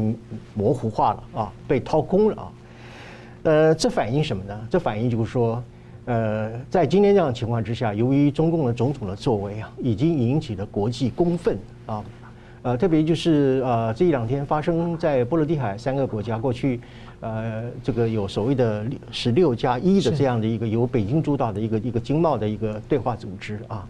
[0.54, 2.52] 模糊化了啊，被掏空了啊。
[3.46, 4.67] 呃，这反映什么呢？
[4.69, 5.63] 这反映就是说，
[6.06, 12.06] 呃，在今天这样的情况之下，由于中共的种种的作为啊，已经引起了国际公愤啊。
[12.62, 16.80] 呃，特别就是呃，这一两天发生在波罗的海三个国家过去。
[17.23, 23.88] 呃，这个有所谓的十六加一的这样的一个由北京主导的一个一个经贸的一个对话组织啊，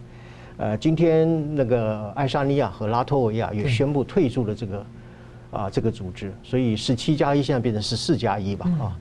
[0.58, 4.86] 呃，今天那个爱沙尼亚和拉脱维亚也宣布退出了这个
[5.50, 8.96] 啊这个组织，所以十七加一现在变成十四加一吧啊，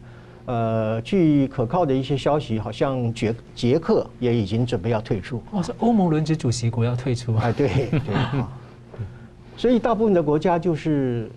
[0.46, 5.44] 呃，据可靠的一些消息，好像捷捷克也已经准备要退出。
[5.52, 7.36] 哦，是欧盟轮值主席国要退出？
[7.36, 8.50] 哎，对对啊，
[9.56, 11.30] 所以大部分的国家就是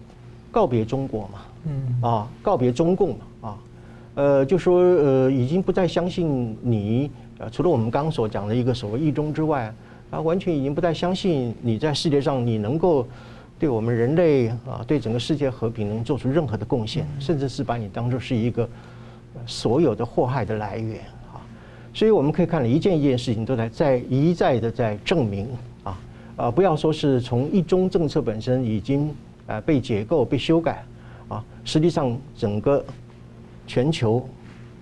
[0.50, 1.40] 告别中国嘛。
[1.66, 2.00] 嗯。
[2.00, 3.58] 啊，告别中共嘛啊，
[4.14, 9.74] 呃，就说呃，已经不再相信你，呃，除了我们刚刚所讲的一个所谓一中之外，
[10.10, 13.06] 啊，完全已经不再相信你在世界上你能够
[13.58, 18.68] 对我们人类啊，对整个世界和平能做出任何的贡献，甚至是把你当作是一个
[19.46, 21.00] 所有的祸害的来源
[21.32, 21.40] 啊，
[21.92, 25.48] 所以我们可以看到一件一件事情都在在一再的在证明
[25.82, 25.98] 啊。
[26.36, 29.10] 啊，不要说是从一中政策本身已经
[29.46, 30.84] 啊被解构被修改。
[31.28, 32.84] 啊，实际上整个
[33.66, 34.28] 全球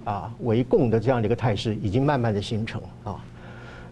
[0.05, 3.25] 啊围共的这样的一个态势已经慢慢的形成啊。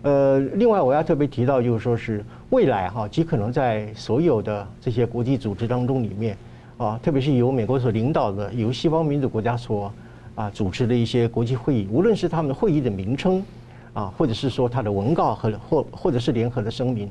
[0.03, 6.37] 呃，另外我要特别提到，就是说是未来哈，极可能在所有的这些国际组织当中里面
[6.77, 9.93] 啊，特别是由美国所领导的、由西方民主国家所
[10.35, 13.41] 啊主持的一些国际会议，无论是他们的会议的名称
[13.95, 17.09] 啊，或者是说他的文告和或或者是联合的声明，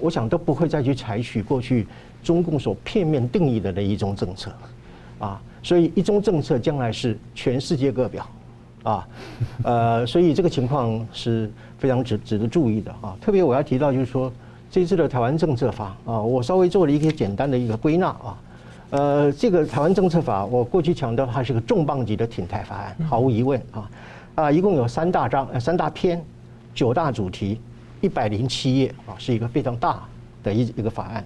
[0.00, 1.86] 我想都不会再去采取过去。
[2.24, 4.50] 中共所片面定义的那一中政策，
[5.20, 8.28] 啊，所以一中政策将来是全世界各表，
[8.82, 9.08] 啊，
[9.62, 13.16] 呃，所以这个情况是非常值值得注意的啊。
[13.20, 14.32] 特别我要提到就是说，
[14.72, 18.38] 这次的台湾政策法啊，我稍微做了一个简单的一个归纳啊，
[18.90, 23.90] 呃，这个台湾政策法，我过去强调它是个重磅级的挺台法案，毫无疑问啊，
[24.34, 26.20] 啊，一共有三大章、三大篇、
[26.74, 27.60] 九大主题、
[28.00, 30.02] 一百零七页啊，是一个非常大
[30.42, 31.24] 的一一个法案。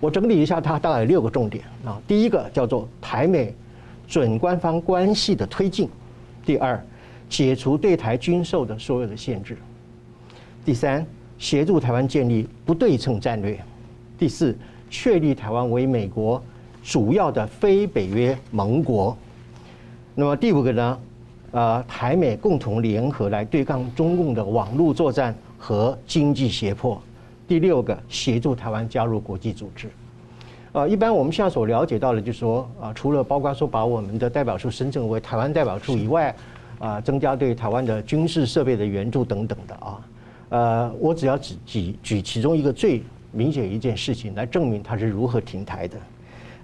[0.00, 2.00] 我整理一下，它大概六个重点啊。
[2.08, 3.54] 第一个叫做台美
[4.06, 5.86] 准官方关系的推进；
[6.44, 6.84] 第二，
[7.28, 9.54] 解除对台军售的所有的限制；
[10.64, 11.06] 第三，
[11.38, 13.56] 协助台湾建立不对称战略；
[14.18, 14.56] 第四，
[14.90, 16.42] 确立台湾为美国
[16.82, 19.16] 主要的非北约盟国。
[20.14, 20.98] 那么第五个呢？
[21.52, 27.00] 呃，台美共同联合来对抗中共的网络作战和经济胁迫。
[27.46, 29.88] 第六个，协助台湾加入国际组织。
[30.72, 36.34] 呃，一般我们现在所了解到的，就是说，啊，除了包括说把我们的代表处升成为台湾代表处以外，
[36.80, 40.00] 啊，增加对台湾的军事设备的援助等等的啊，
[40.48, 45.96] 呃，我只要举举举其中一个最明显一件事情来证明它是如何停台的。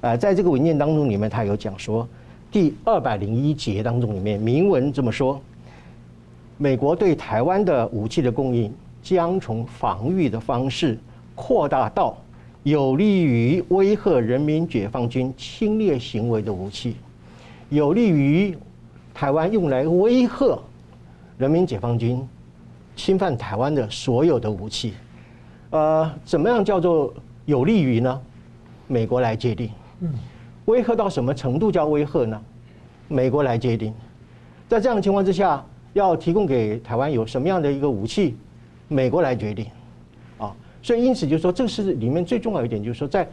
[0.00, 2.08] 呃，在这个文件当中里面，他有讲说。
[2.50, 5.38] 第二百零一节当中，里面明文这么说：
[6.56, 10.98] 美国对台湾的武器的供应将从防御的方式
[11.34, 12.16] 扩大到
[12.62, 16.96] 有利于威吓人民解放军侵略行为的武器，
[17.70, 18.56] 有利于
[19.14, 20.58] 台湾用来威吓
[21.38, 22.26] 人民解放军
[22.96, 24.94] 侵犯台湾的所有的武器。
[25.70, 27.12] 呃，怎么样叫做
[27.46, 28.20] 有利于呢？
[28.86, 29.70] 美国来界定。
[30.00, 30.12] 嗯。
[30.64, 32.40] 威吓到什么程度叫威吓呢？
[33.06, 33.94] 美国来界定。
[34.68, 38.36] 在这样的情况之下，要提供给台湾有什么样的一个武器，
[38.88, 39.66] 美国来决定。
[40.38, 43.28] 啊，所以因此就是说，这是里面最重要一点，就是说在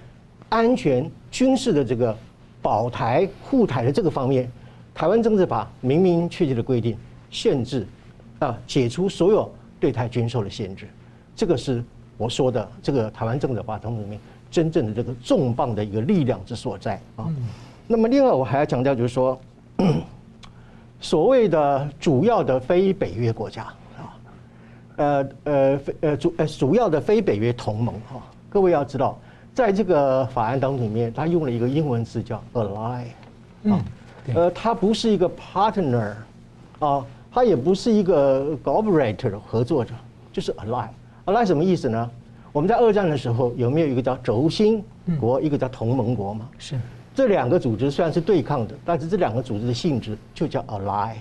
[0.50, 2.16] 安全军事的这个
[2.62, 4.52] 保台护台的这个方面，
[4.94, 6.96] 台湾政治法明明确切的规定，
[7.32, 7.88] 限制
[8.40, 10.88] 啊，解除所有对台军售的限制。
[11.36, 11.84] 这个是
[12.18, 14.20] 我说的这个台湾政治法当中里面。
[14.52, 17.28] 真正的这个重磅的一个力量之所在啊。
[17.88, 19.38] 那么另外我还要强调，就是说，
[21.02, 23.76] 所谓的主要的非北约国家啊，
[24.98, 29.18] 呃呃非呃主呃主要的非北约同盟哈，各位要知道，
[29.54, 33.04] 在这个法案当中里面，他用了一个英文字叫 ally
[33.70, 33.84] 啊，
[34.34, 36.14] 呃，它不是一个 partner
[36.80, 39.94] 啊，它也不是一个 cooperator 合作者，
[40.32, 40.88] 就是 ally。
[41.26, 42.10] ally 什么意思呢？
[42.52, 44.84] 我们在二战的时候有没有一个叫轴心
[45.20, 46.48] 国，一个叫同盟国嘛？
[46.58, 46.80] 是
[47.14, 51.16] 这两个组织虽然是对抗的，但是这两个组织的性质就叫 ally 啊。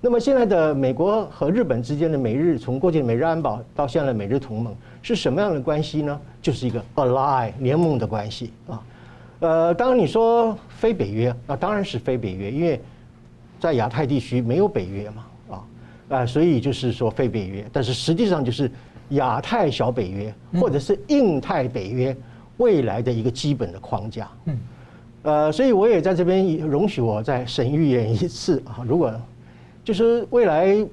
[0.00, 6.20] 那么现在的美国和日本之间的美日，从过去的美日安保到现在的美日同盟是什么样的关系呢？
[6.40, 8.82] 就是一个 ally 联盟的关系啊。
[9.40, 12.80] 呃，当然你说非北约，那当然是非北约，因为
[13.58, 15.64] 在亚太地区没有北约嘛啊
[16.08, 18.70] 啊，所以就是说非北约，但是实际上就是。
[19.10, 22.16] 亚太小北约，或者是印太北约
[22.56, 24.28] 未来的一个基本的框架。
[24.46, 24.58] 嗯，
[25.22, 29.14] 呃，所以我也在这边容许我再神预言一次啊，如果
[29.86, 30.84] 就是未来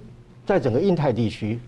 [0.45, 1.59] 在整个印太地区，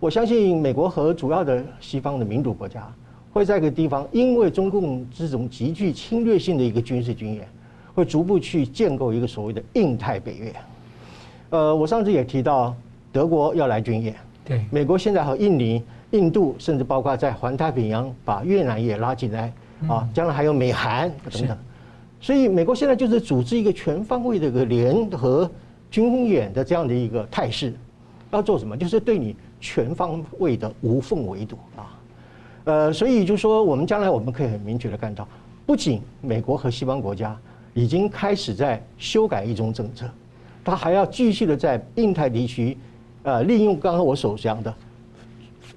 [0.00, 2.92] 我相信美国和主要的西方的民主国家
[3.32, 7.46] 会在一个地方，因为中共这种极具侵略性的一个军事军演，
[7.94, 10.52] 会逐步去建构一个所谓的印太北约。
[11.50, 12.74] 呃，我上次也提到
[13.12, 14.16] 德国要来军演。
[14.44, 19.52] 对，美国现在和印尼、印度，甚至包括在环太平洋把越南也拉进来
[19.86, 21.56] 啊，将来还有美韩等等，
[22.20, 25.48] 所以美国现在就是组织一个全方位的一个联合
[25.94, 27.72] 军演的这样的一个态势，
[28.32, 28.76] 要做什么？
[28.76, 32.00] 就是对你全方位的无缝围堵啊，
[32.64, 35.28] 呃，所以就说我们将来我们可以很明确的看到，
[35.64, 37.38] 不仅美国和西方国家
[37.74, 40.10] 已经开始在修改一种政策，
[40.64, 42.76] 他还要继续的在印太地区。
[43.22, 44.74] 呃，利用刚刚我所讲的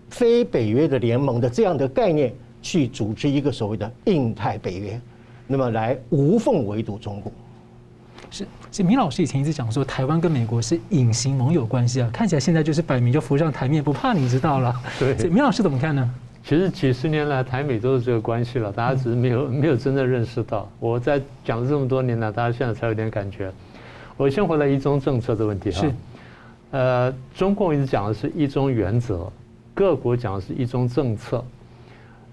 [0.10, 4.99] 非北约的联盟的这样的概念，去组织一个所谓的印太北约，
[5.45, 7.32] 那么来无缝围堵中共。
[8.29, 14.75] 是，其实明老师以前一直讲说，台湾跟美国是隐形盟友关系啊，看起来现在就是摆明就浮上台面，不怕你知道了。
[14.99, 16.09] 对，明老师怎么看呢？
[16.43, 20.69] 其实几十年来，台美都是这个关系了，大家只是没有没有真正认识到。
[20.79, 23.51] 我在讲了这么多年了，大家现在才有点感觉。
[24.15, 25.81] 我先回来一中政策的问题哈。
[25.81, 25.93] 是。
[26.71, 29.31] 呃，中共一直讲的是一中原则，
[29.73, 31.43] 各国讲的是一中政策，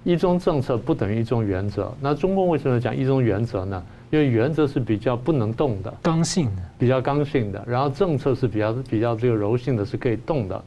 [0.02, 1.92] 一中政策不等于一中原则。
[2.00, 3.82] 那中共为什么讲一中原则呢？
[4.14, 7.60] 因为原则是比较不能动的，刚性的，比较刚性的。
[7.66, 10.64] 然后政策是比较比较这个柔性的，是可以动的。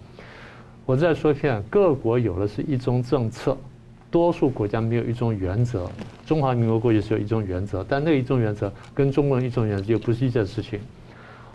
[0.86, 3.57] 我再说一遍，各国有的是一中政策，
[4.11, 5.89] 多数国家没有一中原则。
[6.26, 10.78] 中华民国过去是有一中原则，但那一中原则跟中国人一中原则又不是一件事情。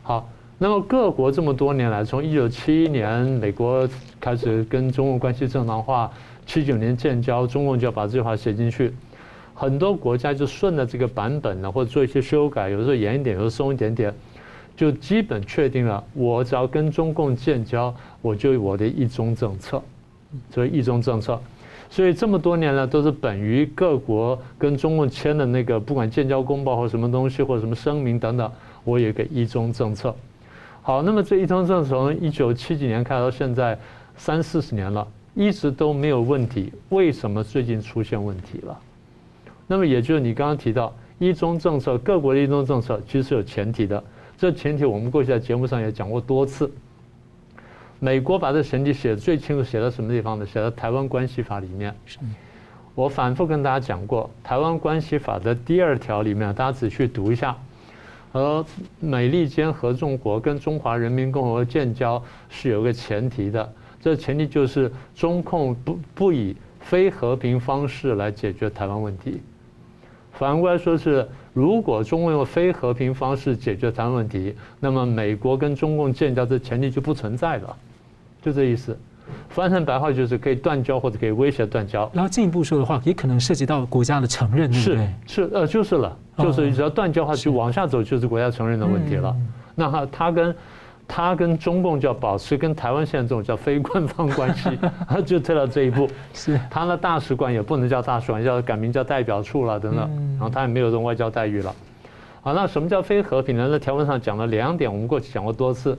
[0.02, 0.26] 好。
[0.58, 3.88] 那么各国这么多年来，从一九七一年美国
[4.20, 6.08] 开始跟中国关系正常化，
[6.46, 8.94] 七九年建交，中共就要把这句话写进去，
[9.54, 14.12] 很多国家就顺着这个版本呢，或者做一些修改，有时候严一点，有时候松一点点，
[14.76, 19.82] 就基本确定了，我只要跟中共建交，我就有我的一中政策，
[20.50, 21.40] 所以一中政策。
[21.90, 28.50] 所以这么多年呢都是本于各国跟中共签的那个，不管建交公报或什么东西或者什么声明等等，
[28.82, 30.14] 我有一个一中政策。
[30.80, 33.78] 好，那么这一中政策从一九七几年开到现在
[34.16, 38.80] 三四十年了，一直都没有问题，为什么最近出现问题了？
[39.72, 44.04] 那么也就是你刚刚提到一中政策，各国的一中政策其实是有前提的，
[44.36, 46.70] 这前提我们过去在节目上也讲过多次。
[47.98, 50.44] 美国把这前提写的最清楚，写在什么地方呢？
[50.44, 51.94] 写在《台湾关系法》里面。
[52.94, 57.56] 我反复跟大家讲过，《台湾关系法》的第二条里面，大家仔细读一下。
[58.30, 58.62] 和
[59.00, 69.40] 美利坚合众国跟中华人民共和国建交是有个前提的，这前提就是中共不不以非和平方式来解决台湾问题。
[70.32, 77.76] 反过来说是，如果中共用非和平方式解决台湾问题，那么美国跟中共建交的前提就不存在了。
[78.42, 78.98] 就这意思，
[79.50, 82.10] 翻成白话就是可以断交或者可以威胁断交。
[82.12, 84.96] 然后进一步说的话，也可能涉及到国家的承认，对不对？
[85.26, 89.36] 是是呃，就是了，就是只要断交的话，就往下走就是国家承认的问题了。
[89.74, 90.54] 那他他跟
[91.14, 94.70] 他跟中共就要保持跟台湾现在这种叫非官方关系，
[95.06, 96.08] 他就退到这一步。
[96.32, 100.08] 是他的大使馆也不能叫大使馆，要改名叫代表处了等等。
[100.30, 101.74] 然后他也没有这种外交待遇了。
[102.40, 103.68] 好，那什么叫非和平呢？
[103.70, 105.98] 在条文上讲了两点，我们过去讲过多次。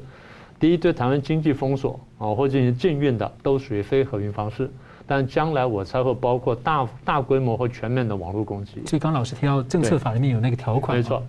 [0.59, 4.68] 第一，对台湾经济封锁啊，或进行禁运的，都属于非和平方式。
[5.06, 8.82] 但将来我才会包括大大规模和全面的网络攻击。
[8.86, 10.97] 所以刚老师提到政策法里面有那个条款。
[10.97, 11.22] 没错。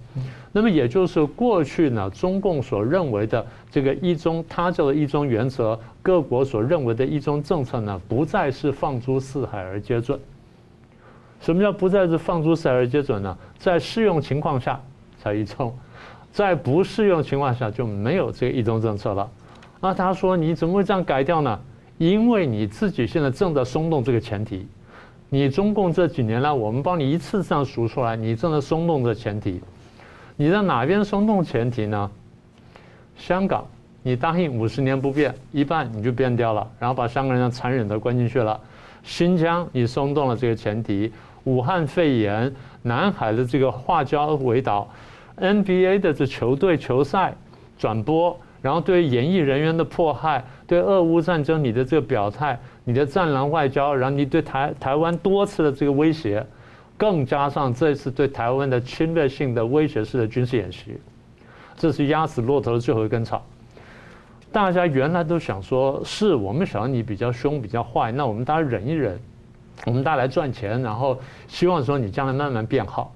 [0.53, 10.19] 那么也就是过去呢，中共所认为的这个一中，他叫做一中原则，各国所认为的一中政策呢，不再是放诸四海而皆准。
[11.41, 13.37] 什么叫不再是放诸四海而皆准呢？
[13.59, 14.81] 在适用情况下
[15.21, 15.77] 才一中。
[16.33, 19.31] 在不适用情况下就没有这个一中政策了。
[19.81, 21.61] 那他说你怎么会这样改掉呢？
[21.99, 24.67] 因为你自己现在正在松动这个前提。
[25.31, 29.61] 你中共这几年来，我们帮你一次这样数出来，你正在松动这前提。
[30.37, 32.11] 你在哪边松动前提呢？
[33.17, 33.67] 香港，
[34.03, 38.61] 你答应五十年不变，一半你就变掉了，然后把香港人残忍的关进去了。
[39.03, 41.13] 新疆，你松动了这个前提。
[41.45, 44.89] 武汉肺炎，南海的这个化礁围岛。
[45.37, 47.35] NBA 的这球队球赛
[47.77, 56.45] 转播，然后对演艺人员的迫害，对俄乌战争你的这个表态，你的战狼外交，然后你对台台湾多次的这个威胁，
[56.97, 60.99] 更加上这次对台湾的侵略性的威胁式的军事演习，
[61.77, 63.45] 这是压死骆驼的最后一根草。
[64.51, 69.19] 大家原来都想说，是我们想你比较凶比较坏，那我们大家忍一忍，
[69.85, 73.13] 我们大家来赚钱，然后希望说你将来慢慢变好。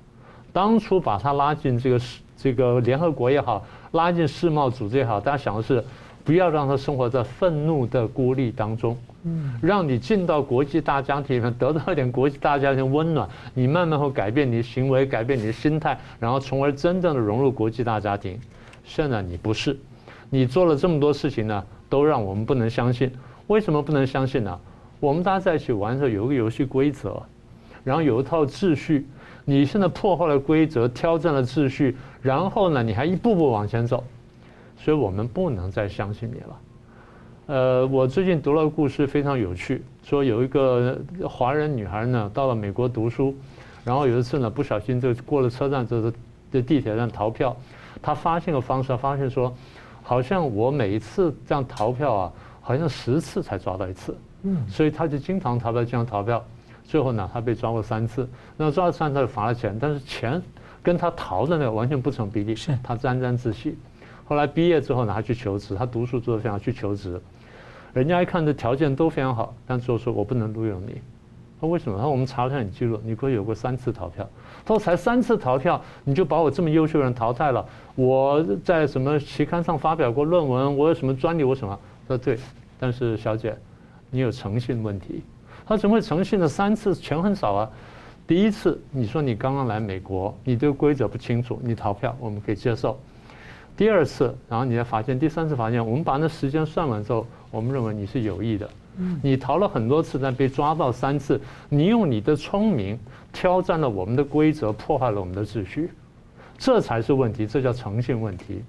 [0.52, 5.84] 当初把他拉进这个世这个联合国也好，拉进世贸组织也好，大家想的是
[6.28, 18.38] 不要让他生活在愤怒的孤立当中，嗯，让你进到国际大家庭里面，得到一点国际大家庭温暖，你慢慢会改变你的行为，改变你的心态，然后从而真正的融入国际大家庭。
[18.84, 19.74] 现在你不是，
[20.28, 23.10] 你做了这么多事情呢，都让我们不能相信。
[23.46, 24.60] 为什么不能相信呢？
[25.00, 27.22] 我们大家在一起玩的时候有一个游戏规则，
[27.82, 29.06] 然后有一套秩序。
[29.46, 34.04] 你现在破坏了规则，挑战了秩序，然后呢，你还一步步往前走，
[34.78, 36.60] 所以我们不能再相信你了。
[37.46, 40.98] 呃，我最近读了个故事，非常有趣，说有一个
[41.28, 43.34] 华人女孩呢，到了美国读书，
[43.84, 46.12] 然后有一次呢，不小心就过了车站，就是
[46.50, 47.56] 在地铁站逃票，
[48.02, 49.52] 她发现个方式，发现说，
[50.02, 56.44] 好像我每一次这样逃票啊，好像十次才抓到一次，嗯，所以她就经常逃票，经常逃票。
[56.84, 60.42] 最后呢，她被抓过三次，那抓了三次罚了钱，但是钱
[60.82, 63.74] 跟她逃的那个完全不成比例，是他沾沾自喜。
[64.28, 67.18] 后来毕业之后呢，他去求职，他读书做得非常好去求职，
[67.94, 71.00] 人家一看这条件都非常好，但最后说我不能录用你。
[71.60, 71.96] 他说为什么？
[71.96, 74.28] 他说我们查了你记录，你过去有过三次逃票。
[74.66, 77.66] 他说才三次逃票，你就把我这么优秀的人淘汰了？
[77.94, 80.76] 我在什么期刊上发表过论文？
[80.76, 81.42] 我有什么专利？
[81.42, 81.76] 我什么？
[82.06, 82.38] 他说对，
[82.78, 83.56] 但是小姐，
[84.10, 85.22] 你有诚信问题。
[85.66, 86.94] 他说怎么会诚信了三次？
[86.94, 87.70] 钱很少啊。
[88.26, 93.00] 第一次你说你刚刚来美国，你对规则不清楚，你逃票我们可以接受。
[93.78, 98.68] 第二次，然后你再发现，第三次发现，我们把那时间算完之后，我们认为你是有意的。
[99.22, 102.98] 你逃了很多次，但被抓到三次，你用你的聪明
[103.32, 105.90] 挑战了我们的规则，破坏了我们的秩序，
[106.58, 108.64] 这才是问题，这叫诚信问题。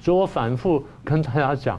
[0.00, 1.78] 所以我反复跟大家讲，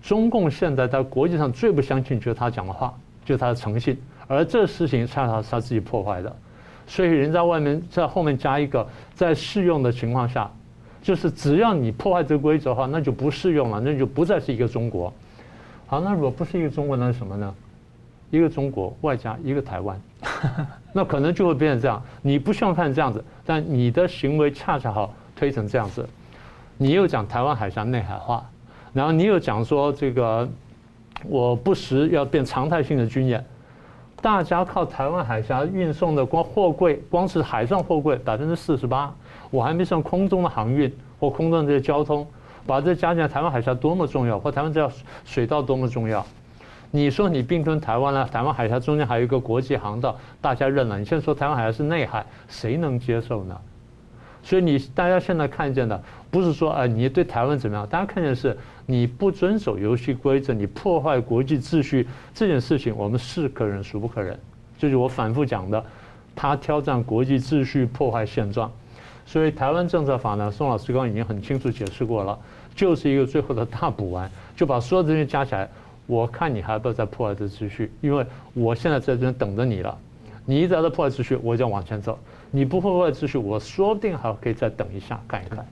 [0.00, 2.92] 中共现在在国际上最不相信就是他讲的话。
[3.24, 3.94] 就是他的诚信，
[4.26, 6.34] 而这事情恰恰是他自己破坏的，
[6.86, 10.50] 所以人在外面在后面加一个在适用的情况下，
[11.02, 15.12] 就是只要你破坏这个规则的话，那就不适用了，那就不再是一个中国。
[15.86, 17.54] 好，那如果不是一个中国，那是什么呢？
[18.30, 19.98] 一个中国，外加一个台湾，
[20.92, 22.02] 那可能就会变成这样。
[22.20, 26.06] 你不希望看这样子，但你的行为恰恰好推成这样子。
[26.76, 28.46] 你又讲台湾海峡内海化，
[28.92, 30.46] 然后你又讲说这个
[31.24, 33.42] 我不时要变常态性的军演，
[34.20, 39.14] 大家靠台湾海峡运送的光货柜，光是海上货柜百分之四十八，
[39.50, 42.26] 我还没算空中的航运或空中的这些交通，
[42.66, 44.94] 把这加起来，台湾海峡多么重要，或台湾这条
[45.24, 46.24] 水道多么重要。
[46.90, 50.98] 你说你并吞台湾了，台湾海峡中间还有一个国际航道，大家认了。
[50.98, 53.54] 你现在说台湾海峡是内海，谁能接受呢？
[54.42, 57.86] 所以你大家现在看见的不是说啊，你对台湾怎么样？
[57.86, 64.38] 大家看见的是你不遵守游戏规则，你破坏国际秩序这件事情，我们是可忍孰不可忍？
[64.78, 65.84] 就是我反复讲的，
[66.34, 68.70] 他挑战国际秩序，破坏现状。
[69.28, 72.38] 所以台湾政策法呢，宋老师刚刚已经很清楚解释过了，
[72.74, 75.68] 就是一个最后的大补完，就把所有这些加起来。
[76.06, 77.92] 我看你还要不要再破坏这秩序？
[78.00, 78.24] 因为
[78.54, 79.94] 我现在在这边等着你了。
[80.46, 82.18] 你一直在破坏秩序，我就要往前走。
[82.50, 85.62] 你不破坏秩序，我说不定还可以再等一下，看一看。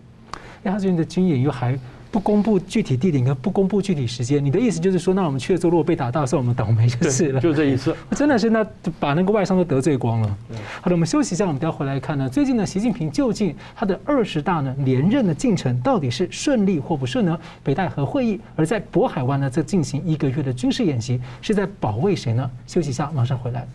[0.63, 1.79] 那他的经验又还
[2.17, 7.39] 不公布具体地点跟不公布具体时间，你的意思就是说，那我们去了之后如果被打到，算我们倒霉就是了。
[7.39, 7.95] 就这意思。
[8.13, 8.67] 真的是那
[8.99, 10.39] 把那个外商都得罪光了。
[10.81, 12.27] 好的，我们休息一下，我们等下回来看呢。
[12.27, 17.39] 最近呢，习近平究竟他的二十大呢连任的进程到底是顺利或不顺呢？
[17.63, 22.51] 北戴河会议，而在渤海湾呢则进行一个月的军事演习，是在保卫谁呢？
[22.67, 23.69] 休息一下，马上回来。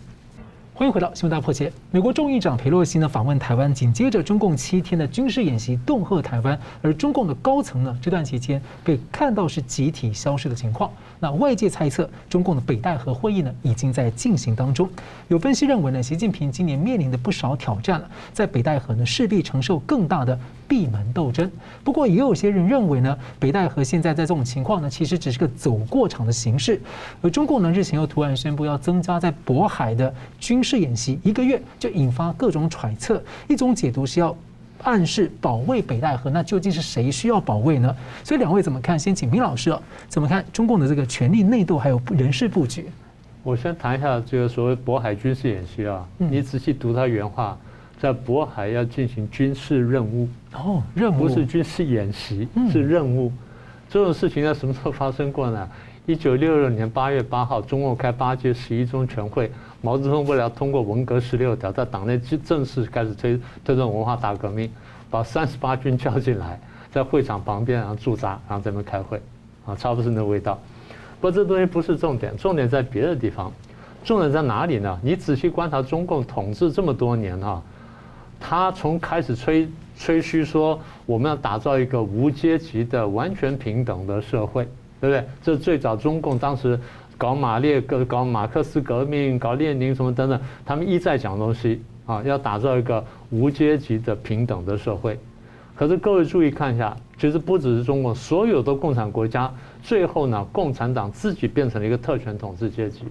[0.82, 1.72] 欢迎回到新闻大破解。
[1.92, 10.90] 美国众议长佩洛西呢访问台湾，紧接着中共七天的军事演习恫吓台湾，而中共的高层呢这段期间被看到是集体消失的情况。
[11.20, 14.90] 那外界猜测，中共的北戴河会议呢已经在进行当中。
[15.28, 20.40] 有分析认为呢，习近平今年面临的不少挑战了，在北戴河呢势必承受更大的
[20.72, 21.52] 闭门斗争。
[21.84, 26.80] 不过也有些人认为呢，北戴河现在在这种情况呢，其实只是个走过场的形式。
[27.22, 33.22] 而中共呢日前又突然宣布要增加在渤海的军事演习，一个月就引发各种揣测。
[33.50, 34.34] 一种解读是要。
[34.84, 37.96] 暗示保卫北戴河，那究竟是谁需要保卫呢？
[38.24, 38.98] 所以两位怎么看？
[38.98, 42.88] 先请明老师啊，怎么看中共的这个权力内斗还有人事布局？
[43.44, 47.56] 我先谈一下这个所谓渤海军事演习啊，你仔细读他原话，
[48.02, 53.32] 在渤海要进行军事任务哦，任务不是军事演习，是任务。
[53.88, 55.70] 这种事情在什么时候发生过呢？
[56.08, 59.52] 一九六六年八月八号，中共开八届十一中全会。
[59.84, 64.68] 毛泽东为了通过文革十六条，在党内正式开始推推动文化大革命，
[65.12, 66.60] 把三十八军叫进来，
[66.92, 69.22] 在会场旁边然后驻扎，然后在那边开会，
[69.64, 70.60] 啊，差不多是那味道。
[71.20, 73.52] 不过这东西不是重点，重点在别的地方。
[74.04, 75.00] 重点在哪里呢？
[75.04, 77.62] 你仔细观察中共统治这么多年哈，
[78.42, 84.66] 他从开始吹吹嘘说我们要打造一个无阶级的完全平等的社会，
[85.00, 85.24] 对不对？
[85.42, 86.78] 这最早中共当时。
[87.18, 95.20] 搞马列革、搞马克思革命、搞列宁什么等等，他们一再讲东西啊，要打造一个无阶级的平等的社会。
[95.76, 103.04] 可是各位注意看一下，其实不只是中国，所有的共产国家最后呢，共产党自己变成了一个特权统治阶级。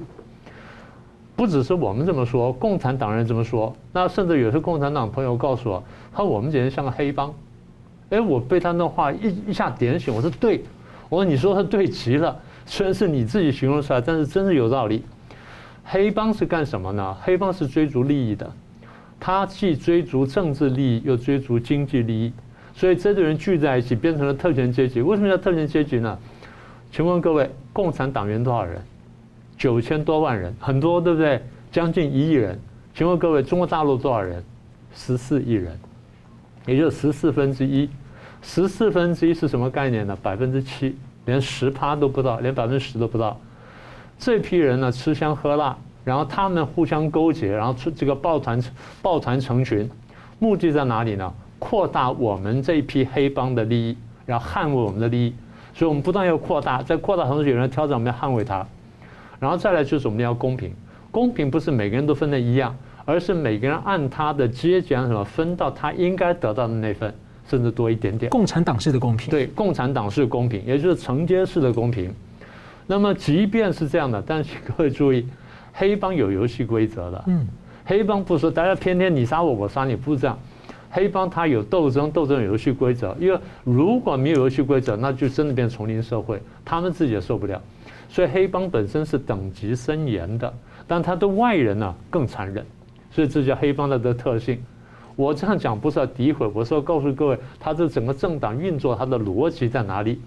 [1.40, 5.82] 不只是我们这么说，共产党人这么说，那甚至有些共产党朋友告诉我，
[6.12, 7.32] 他说我们简直像个黑帮。
[8.10, 10.62] 哎，我被他那话一一下点醒，我说对，
[11.08, 12.38] 我说你说的对极了。
[12.66, 15.02] 虽然是你自己形容出来，但是真是有道理。
[15.82, 17.16] 黑帮是干什么呢？
[17.22, 18.52] 黑帮是追逐利益的，
[19.18, 22.30] 他既追逐政治利益，又追逐经济利益，
[22.74, 25.00] 所以这些人聚在一起变成了特权阶级。
[25.00, 26.18] 为什么叫特权阶级呢？
[26.92, 28.78] 请问各位，共产党员多少人？
[29.60, 31.38] 九千多万人，很多对不对？
[31.70, 32.58] 将近一亿人。
[32.94, 34.42] 请问各位，中国大陆多少人？
[34.94, 35.78] 十四亿人，
[36.64, 37.86] 也就十四分之一。
[38.40, 40.16] 十四分之一是什么概念呢？
[40.22, 40.96] 百分之七。
[41.26, 43.38] 连十趴都不到，连百分之十都不到。
[44.18, 48.58] 这批人呢，吃香喝辣，然后他们互相勾结，然后出这个抱团
[49.02, 49.88] 抱团成群，
[50.38, 51.30] 目的在哪里呢？
[51.58, 55.34] 扩大我们这一批黑帮的利益，然后捍卫我们的利益。
[55.74, 58.66] 所以我们不断要扩大，在扩大同时有人挑战，我们要捍卫它。
[59.40, 60.72] 然后再来就是我们要公平，
[61.10, 67.12] 公平不是每个人都分的一样，而是每个人按他的阶级什么分到他应该得到的那份。
[67.48, 68.30] 甚至多一点点。
[68.30, 72.14] 共产党式的公平，对，共产党式公平，也就是承接式的公平。
[72.86, 75.26] 那么，即便是这样的，但是各位注意，
[75.72, 77.24] 黑帮有游戏规则的。
[77.26, 77.44] 嗯，
[77.84, 80.38] 黑帮不是说大家天天你杀我，我杀你，不是这样。
[80.90, 83.16] 黑帮它有斗争，斗争有游戏规则。
[83.18, 87.60] 因为如果没有游戏规则，那就真的变成丛林社会，他们自己也受不了。
[88.10, 90.52] 所以黑帮本身是等级森严的，
[90.86, 92.66] 但他的外人呢更残忍，
[93.10, 94.60] 所以这叫黑帮的的特性。
[95.14, 100.20] 我这样讲不是要诋毁，我是要告诉各位，他这整个政党运作，它的逻辑在哪里？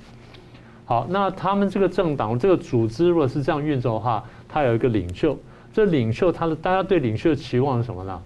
[0.86, 5.38] 好，那他们这个政党这个组织，如果是这样运作的话，他有一个领袖，
[5.74, 8.22] 这领袖他的大家对领袖的期望是什么呢？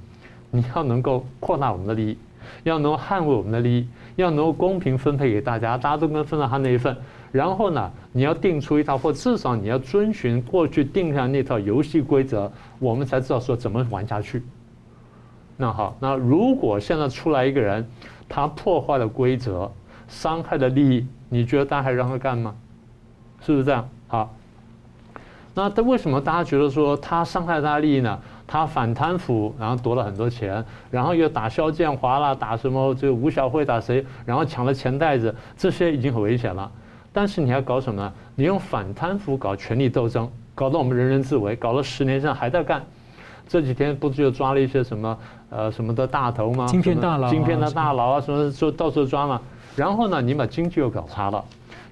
[0.51, 2.18] 你要能够扩大我们的利益，
[2.64, 3.88] 要能够捍卫我们的利益，
[4.18, 6.95] 要能够公平分配给大家，大家都能分到他那一份。
[7.32, 14.43] 然后呢，你要定出一套，或至少你要遵循过去定下那套游戏规则，我们才知道说怎么玩下去。
[15.57, 17.88] 那好，那如果现在出来一个人，
[18.30, 19.71] 他破坏了规则，
[20.07, 22.55] 伤害了利益，你觉得大家还让他干吗？
[23.41, 23.89] 是不是这样？
[24.07, 24.36] 好，
[25.53, 28.19] 那他为什么大家觉得说他伤害大家利益呢？
[28.49, 36.71] 他反贪腐，然后夺了很多钱，然后又打肖建华啦，打什么这个吴小慧打谁，然后抢了钱袋子，这些已经很危险了。
[37.18, 38.13] 但是你要搞什么呢？
[38.36, 42.80] 你用反贪腐搞权力斗争，搞得我们人人自危，搞了十年，现在还在干。
[43.47, 45.18] 这几天不是又抓了一些什么
[45.49, 46.68] 呃什么的大头吗？
[46.68, 49.41] 晶片大佬、晶片的大佬啊，什么就到处抓嘛。
[49.76, 51.43] 然后呢，你把经济又搞差了，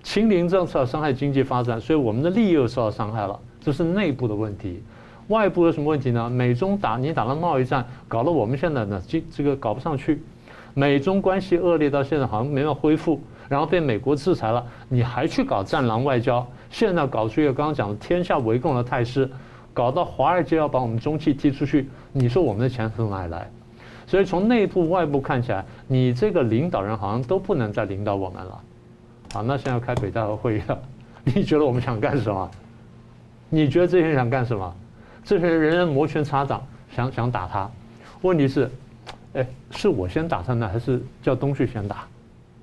[0.03, 3.39] 清零政策伤害经济发展，所以我们的利益又受到伤害了。
[3.59, 4.83] 这是内部的问题。
[5.29, 6.29] 外部有什么问题呢？
[6.29, 10.21] 美中打你打了贸易战，搞得我们现在呢这这个搞不上去。
[10.75, 13.19] 美中关系恶劣到现在好像没有恢复。
[13.47, 16.45] 然后被美国制裁了，你还去搞战狼外交？
[16.69, 19.29] 现在搞出一个刚刚讲的天下为共的态势，
[19.73, 23.49] 搞到华尔街要把我们中企踢出去，你说我们的钱从哪里来？
[24.07, 28.61] 所以从内部外部看起来，你这个领导人好像都不能再领导我们了。
[29.33, 30.79] 好，那现在要开北戴河会议了，
[31.23, 32.51] 你觉得我们想干什么？
[33.49, 34.75] 你觉得这些人想干什么？
[35.23, 36.61] 这些人人人摩拳擦掌，
[36.95, 37.69] 想想打他。
[38.21, 38.69] 问题是，
[39.33, 42.05] 哎，是我先打他呢，还是叫东旭先打？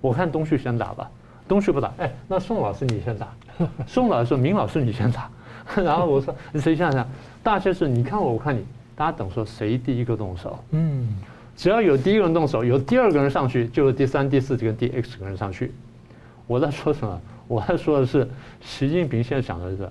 [0.02, 1.10] 我看东旭先打吧，
[1.48, 3.28] 东旭不打，哎，那宋老师你先打。
[3.86, 5.30] 宋老师说明老师你先打，
[5.82, 7.06] 然后我说你谁先打？
[7.42, 8.64] 大家是你看我，我看你，
[8.96, 10.58] 大家等说谁第一个动手？
[10.72, 11.08] 嗯，
[11.56, 15.72] 只要有第一个人动手，有第二个人上去，就是第三、第四这个第 X 个人上去。
[16.46, 17.20] 我在说什么？
[17.46, 18.28] 我在说的是
[18.60, 19.88] 习近平现在想的是，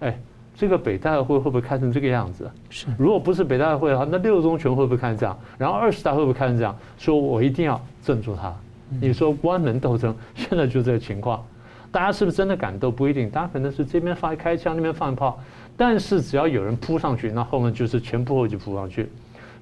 [0.00, 0.18] 哎，
[0.54, 2.50] 这个北大会会不会开成这个样子？
[2.70, 5.36] 是，如果不是北大会的话，那六中全会不会开成这样？
[5.58, 6.74] 然后二十大会不会开成这样？
[6.96, 8.54] 说我一定要镇住他。
[9.00, 11.44] 你说关门斗争， 现在就这个情况，
[11.92, 12.90] 大家是不是真的敢斗？
[12.90, 15.38] 不一定，大家可能是这边发开枪，那边放炮，
[15.76, 19.08] 但是只要有人扑上去，那后面就是前仆后继扑上去。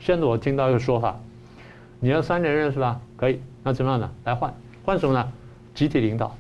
[0.01, 1.18] 现在我听到一个说法，
[2.01, 3.01] 你要三连任是吧？
[3.16, 4.11] 可以，那怎么样呢？
[4.24, 4.55] 来换
[4.85, 5.33] 换什么呢？
[5.74, 6.35] 集体领导，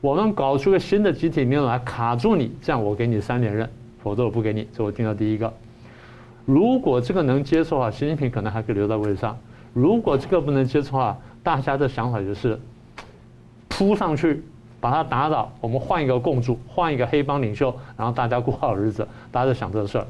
[0.00, 3.68] 我们搞出个新的集体领导来卡住你，这样我给你三连任，
[4.02, 4.66] 否则我不给你。
[4.76, 5.52] 这我听到第一个。
[6.44, 9.34] 如果这个能接受的话，习近平可能还可以留在位置上；
[9.72, 12.58] 如果这个不能接受的话，大家的想法就是
[13.68, 14.42] 扑上去
[14.80, 19.06] 把他打倒，我们换一个共主，换一个黑帮领袖，然后大家过好日子。
[19.30, 20.06] 大家在想这个事儿，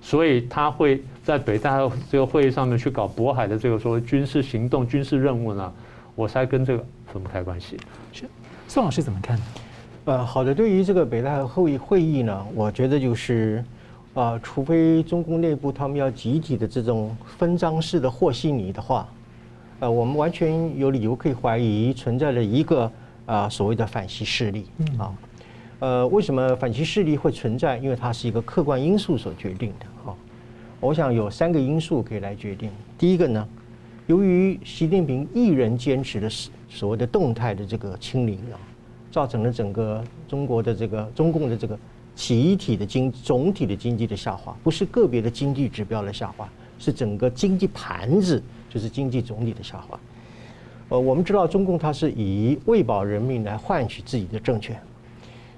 [0.00, 1.78] 所以他会在北大
[2.10, 5.72] 这个会议上面去搞渤海的这个所谓军事行动、军事任务呢？
[6.14, 7.78] 我猜跟这个分不开关系。
[8.12, 8.24] 是，
[8.68, 9.38] 宋老师怎么看？
[10.04, 13.64] 呃，好的，对于这个北戴河会议会议呢，我觉得就是
[14.14, 19.06] 啊、呃，除非中共内部他们要集体的这种分赃式的和稀泥的话。
[19.80, 22.90] 呃，我们完全有理由可以怀疑存在着一个
[23.24, 24.66] 啊所谓的反西势力
[24.98, 25.14] 啊。
[25.78, 27.78] 呃，为什么反西势力会存在？
[27.78, 30.14] 因为它是一个客观因素所决定的啊。
[30.80, 32.70] 我想有三个因素可以来决定。
[32.98, 33.48] 第一个呢，
[34.06, 36.28] 由于习近平一人坚持的
[36.68, 38.60] 所谓的动态的这个清零啊，
[39.10, 41.78] 造成了整个中国的这个中共的这个
[42.14, 46.46] 集体的经总体的经济的下滑，不是个别的经济指标的下滑，
[46.78, 48.42] 是整个经济盘子。
[48.70, 49.98] 就是经济总体的下滑，
[50.88, 54.80] 呃，我们知道中共它是以喂饱人民来换取自己的政权，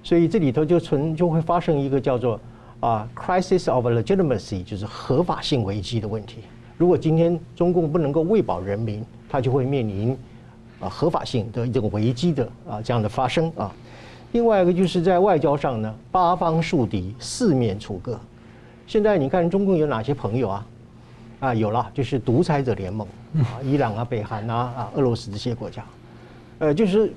[0.03, 2.41] 所以这里头就存就会发生一个叫做
[2.81, 6.39] 啊 crisis of legitimacy，就是合法性危机的问题。
[6.79, 10.17] 如果今天中共不能够喂饱人民，它就会面临
[10.81, 13.71] 啊合法性的这个危机的啊这样的发生啊。
[14.33, 18.19] 另外一个就是在外交上呢，八方树敌，四面楚歌。
[18.87, 20.67] 现在你看中共有哪些朋友啊？
[21.43, 23.05] 啊，有了，就是独裁者联盟
[23.39, 25.85] 啊，伊朗啊、北韩啊、啊俄罗斯这些国家，
[26.61, 27.13] 呃，就是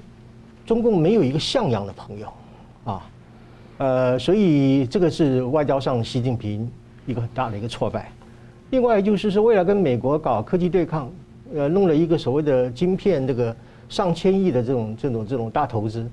[0.66, 2.34] 中共没有一个像样的朋友
[2.86, 3.06] 啊，
[3.78, 6.68] 呃，所以这个是外交上习近平
[7.06, 8.12] 一个很大的一个挫败。
[8.72, 11.08] 另外就是说，为了跟美国搞科技对抗，
[11.54, 13.56] 呃，弄了一个所谓的晶片这个
[13.90, 16.04] 上千亿的这种这种这种大投资，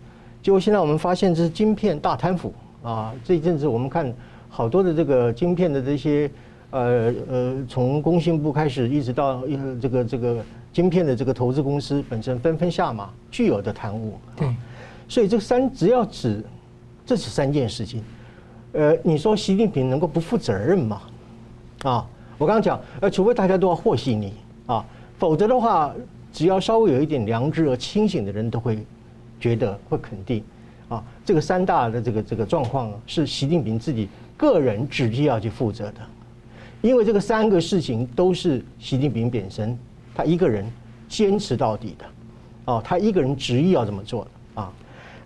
[0.42, 2.52] 结果现在我们发现这是晶片大贪腐
[2.82, 3.14] 啊！
[3.24, 4.12] 这一阵子我们看
[4.50, 6.30] 好多的这个晶片的这些。
[6.72, 10.42] 呃呃，从工信部开始，一直到呃这个这个
[10.72, 14.18] 晶片的这个投资公司本身纷纷下马，巨额的贪污。
[14.34, 14.48] 对，
[15.06, 16.42] 所以这三只要指，
[17.04, 18.02] 这是三件事情。
[18.72, 21.02] 呃，你说习近平能够不负责任吗？
[21.82, 22.06] 啊，
[22.38, 24.32] 我刚刚讲，呃，除非大家都要和稀泥
[24.64, 24.82] 啊，
[25.18, 25.94] 否则的话，
[26.32, 28.78] 只要稍微有一点良知和清醒的人都会
[29.38, 30.42] 觉得会肯定
[30.88, 34.08] 啊，这个三大的这个这个状况是习近平自己。
[34.34, 36.00] 个人直接要去负责的，
[36.82, 39.78] 因为这个三个事情都是习近平本身
[40.14, 40.66] 他一个人
[41.08, 42.04] 坚持到底的，
[42.64, 44.72] 哦，他一个人执意要这么做的啊，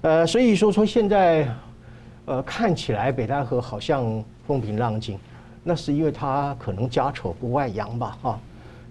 [0.02, 1.48] 呃，所以说说现在，
[2.26, 5.18] 呃，看起来北戴河好像风平浪静，
[5.64, 8.38] 那是因为他可能家丑不外扬吧，啊，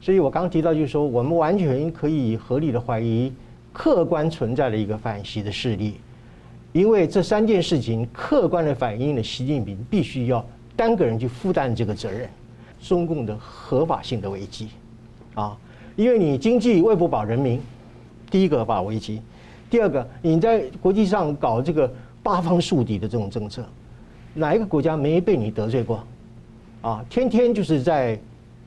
[0.02, 3.32] 所以我刚刚提到就是说，我们完全可以合理的怀疑
[3.72, 6.00] 客观存在的一个反习的势力。
[6.74, 10.46] 因为这三件事情客观的反映了习近平必须要
[10.76, 12.30] 单个人去负担这个责任，
[12.88, 14.70] 中共的合法性的危机，
[15.34, 15.58] 啊，
[15.96, 17.60] 因为你经济为不保人民，
[18.30, 19.22] 第一个合法危机，
[19.70, 23.66] 第二个你在国际上搞这个八方树敌的这种政策，
[24.34, 26.04] 哪一个国家没被你得罪过？
[26.82, 28.20] 啊，天天就是在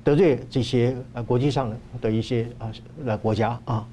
[0.02, 2.72] 得罪这些呃国际上的一些啊
[3.06, 3.86] 呃国家啊。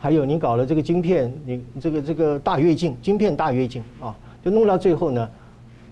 [0.00, 5.28] 还有你搞了这个晶片，你这个这个大跃进，晶片大跃进啊，就弄到最后呢，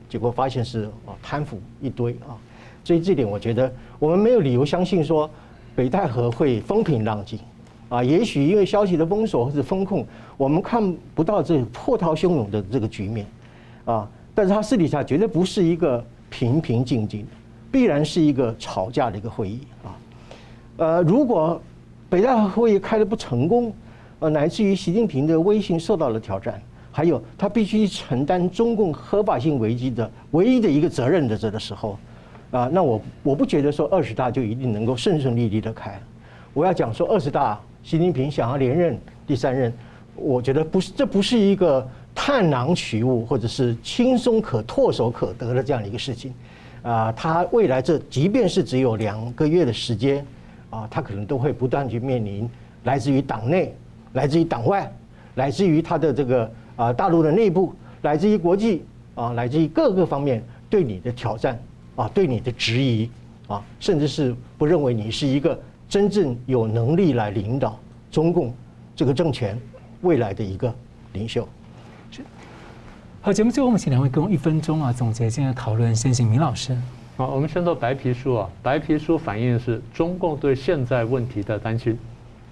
[0.09, 2.39] 结果发现是啊贪腐一堆啊，
[2.87, 5.28] 所以这点我觉得我们没有理由相信说
[5.74, 7.37] 北戴河会风平浪静
[7.89, 8.01] 啊。
[8.01, 10.07] 也许因为消息的封锁或者封控，
[10.37, 13.26] 我们看不到这波涛汹涌的这个局面
[13.87, 17.26] 啊，但是他私底下绝对不是一个平平静静，
[17.72, 19.91] 必然是一个吵架的一个会议啊。
[20.76, 21.61] 呃，如果
[22.09, 23.74] 北戴河会议开得不成功，
[24.20, 26.62] 呃，乃至于习近平的威信受到了挑战，
[26.93, 31.99] 还有他必须承担中共合法性危机的唯一的一个责任的这个时候，
[32.57, 36.00] 啊，那我我不觉得说二十大就一定能够顺顺利利的开。
[36.54, 39.70] 我要讲说二十大，习近平想要连任第三任，
[40.14, 46.32] 我觉得不是，这不是一个探囊取物或者是轻松可唾手可得的这样的一个事情，
[46.82, 50.24] 啊，他未来这即便是只有两个月的时间，
[50.70, 52.48] 啊，他可能都会不断去面临
[52.84, 53.74] 来自于党内。
[54.12, 54.90] 来自于党外，
[55.34, 58.82] 来自于他的这个啊大陆的内部，来自于国际
[59.14, 61.61] 啊，来自于各个方面对你的挑战
[61.97, 63.11] 啊，对你的质疑
[63.49, 67.78] 啊，甚至是不认为你是一个真正有能力来领导
[68.11, 68.55] 中共
[68.94, 69.59] 这个政权
[70.03, 70.72] 未来的一个
[71.14, 71.49] 领袖。
[72.11, 72.20] 是。
[73.22, 75.94] 好，节目最后我们请两位给我一分钟啊总结今天的讨论。
[75.94, 76.76] 先请明老师。
[77.16, 81.99] 好，我们先说白皮书啊，白皮书反映的是中共对现在问题的担心，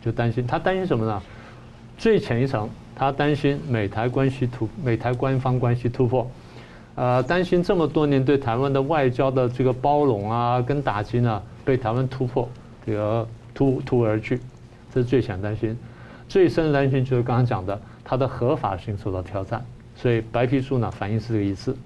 [0.03, 1.23] 就担心他担心什么呢？
[1.97, 6.29] 最浅一层，他担心美台关系突美台官方关系突破，
[6.97, 12.49] 呃，担心这么多年对台湾的外交的这个包容啊跟打击呢，被台湾突破
[12.87, 14.41] 这个突突而去，
[14.93, 15.77] 这是最想担心。
[16.29, 19.65] 最深的担心就是刚刚讲的，它的合法性受到挑战。
[19.97, 21.77] 所以白皮书呢反映是这个意思。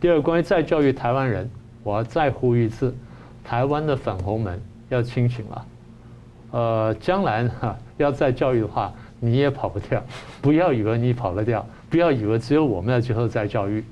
[0.00, 1.50] 第二，关于再教育台湾人，
[1.82, 2.94] 我要再呼吁一次，
[3.44, 5.66] 台湾的粉红们要清醒了。
[6.50, 8.92] 呃，将来哈要再教育的话。
[9.20, 10.00] 你也跑不掉，
[10.40, 13.84] 不要以为你跑得掉，不要以为只有我们要接受再教育，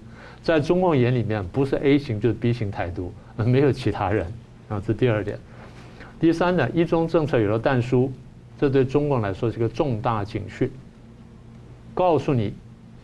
[0.47, 4.33] 在中共眼里面，不是 A 型就是 B 型台独， 没有其他人
[4.69, 4.81] 啊。
[4.87, 5.37] 这第二点。
[6.21, 8.13] 第三呢，一中政策有了淡书，
[8.57, 10.71] 这对中共来说是个重大警讯，
[11.95, 12.55] 告诉你，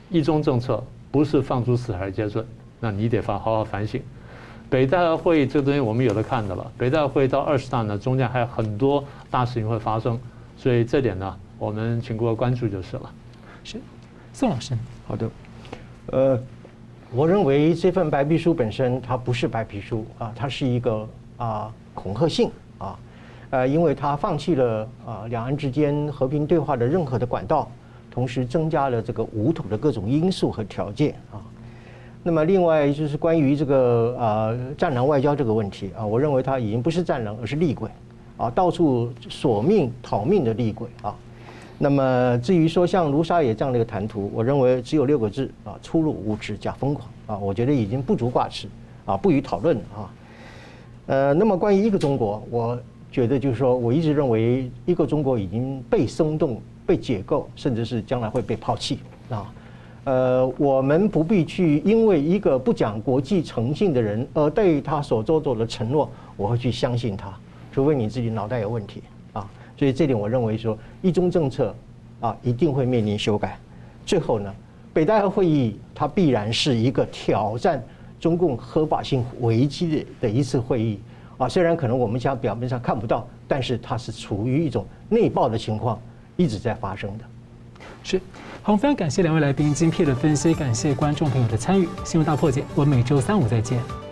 [0.09, 0.81] 一中政策
[1.11, 2.47] 不是放诸四海皆准，
[2.79, 4.01] 那你得反好好反省。
[4.71, 10.17] 北戴河会议这个东西我们有的看的了，北戴河会议到二十大呢，中间还有很多大事情会发生，
[10.57, 11.37] 所以这点呢。
[11.59, 13.13] 我们请各位关注就是了。
[13.65, 13.81] 是，
[14.33, 14.79] 宋老师，
[15.09, 15.29] 好的。
[16.07, 16.41] 呃，
[17.15, 21.07] 我认为这份白皮书本身它不是白皮书啊，它是一个
[21.37, 22.99] 啊恐吓信啊，
[23.51, 27.71] 呃，因为它放弃了啊两岸之间和平对话的任何的管道，
[28.11, 31.37] 同时增加了这个武统的各种因素和条件啊。
[32.23, 37.91] 那么另外就是关于这个啊战狼外交这个问题啊，我认为它已经不是战狼，而是厉鬼
[38.39, 41.15] 啊，到处索命讨命的厉鬼啊。
[41.83, 47.37] 那么至于说像卢沙野这样的一个谈吐，我认为只有六个字啊：粗鲁无知加疯狂啊！
[47.37, 48.69] 我觉得已经不足挂齿
[49.05, 50.15] 啊，不予讨论啊。
[51.07, 52.79] 呃，那么关于一个中国，我
[53.11, 59.53] 觉得就是说，我一直认为一个中国已经被松动、被解构，甚至是将来会被抛弃啊。
[60.05, 67.37] 呃，我们不必去因为一个不讲国际诚信的人而对他所做做的承诺，我会去相信他，
[67.73, 69.03] 除非你自己脑袋有问题。
[69.83, 71.75] 所以这点我认为说，一中政策
[72.21, 73.59] 啊一定会面临修改。
[74.07, 74.55] 最后呢，
[74.93, 77.83] 北戴河会议它必然是一个挑战
[78.21, 81.01] 中共合法性危机的的一次会议
[81.37, 81.49] 啊。
[81.49, 86.01] 虽然可能我们现在表面上看不到，但是它是处于一种内爆的情况
[86.37, 87.25] 一直在发生的。
[88.05, 88.21] 是，
[88.63, 91.89] 好，非常感谢两位来宾精辟的分析，感谢观众朋友的参与。
[92.05, 94.12] 新闻大破解，我们每周三五再见。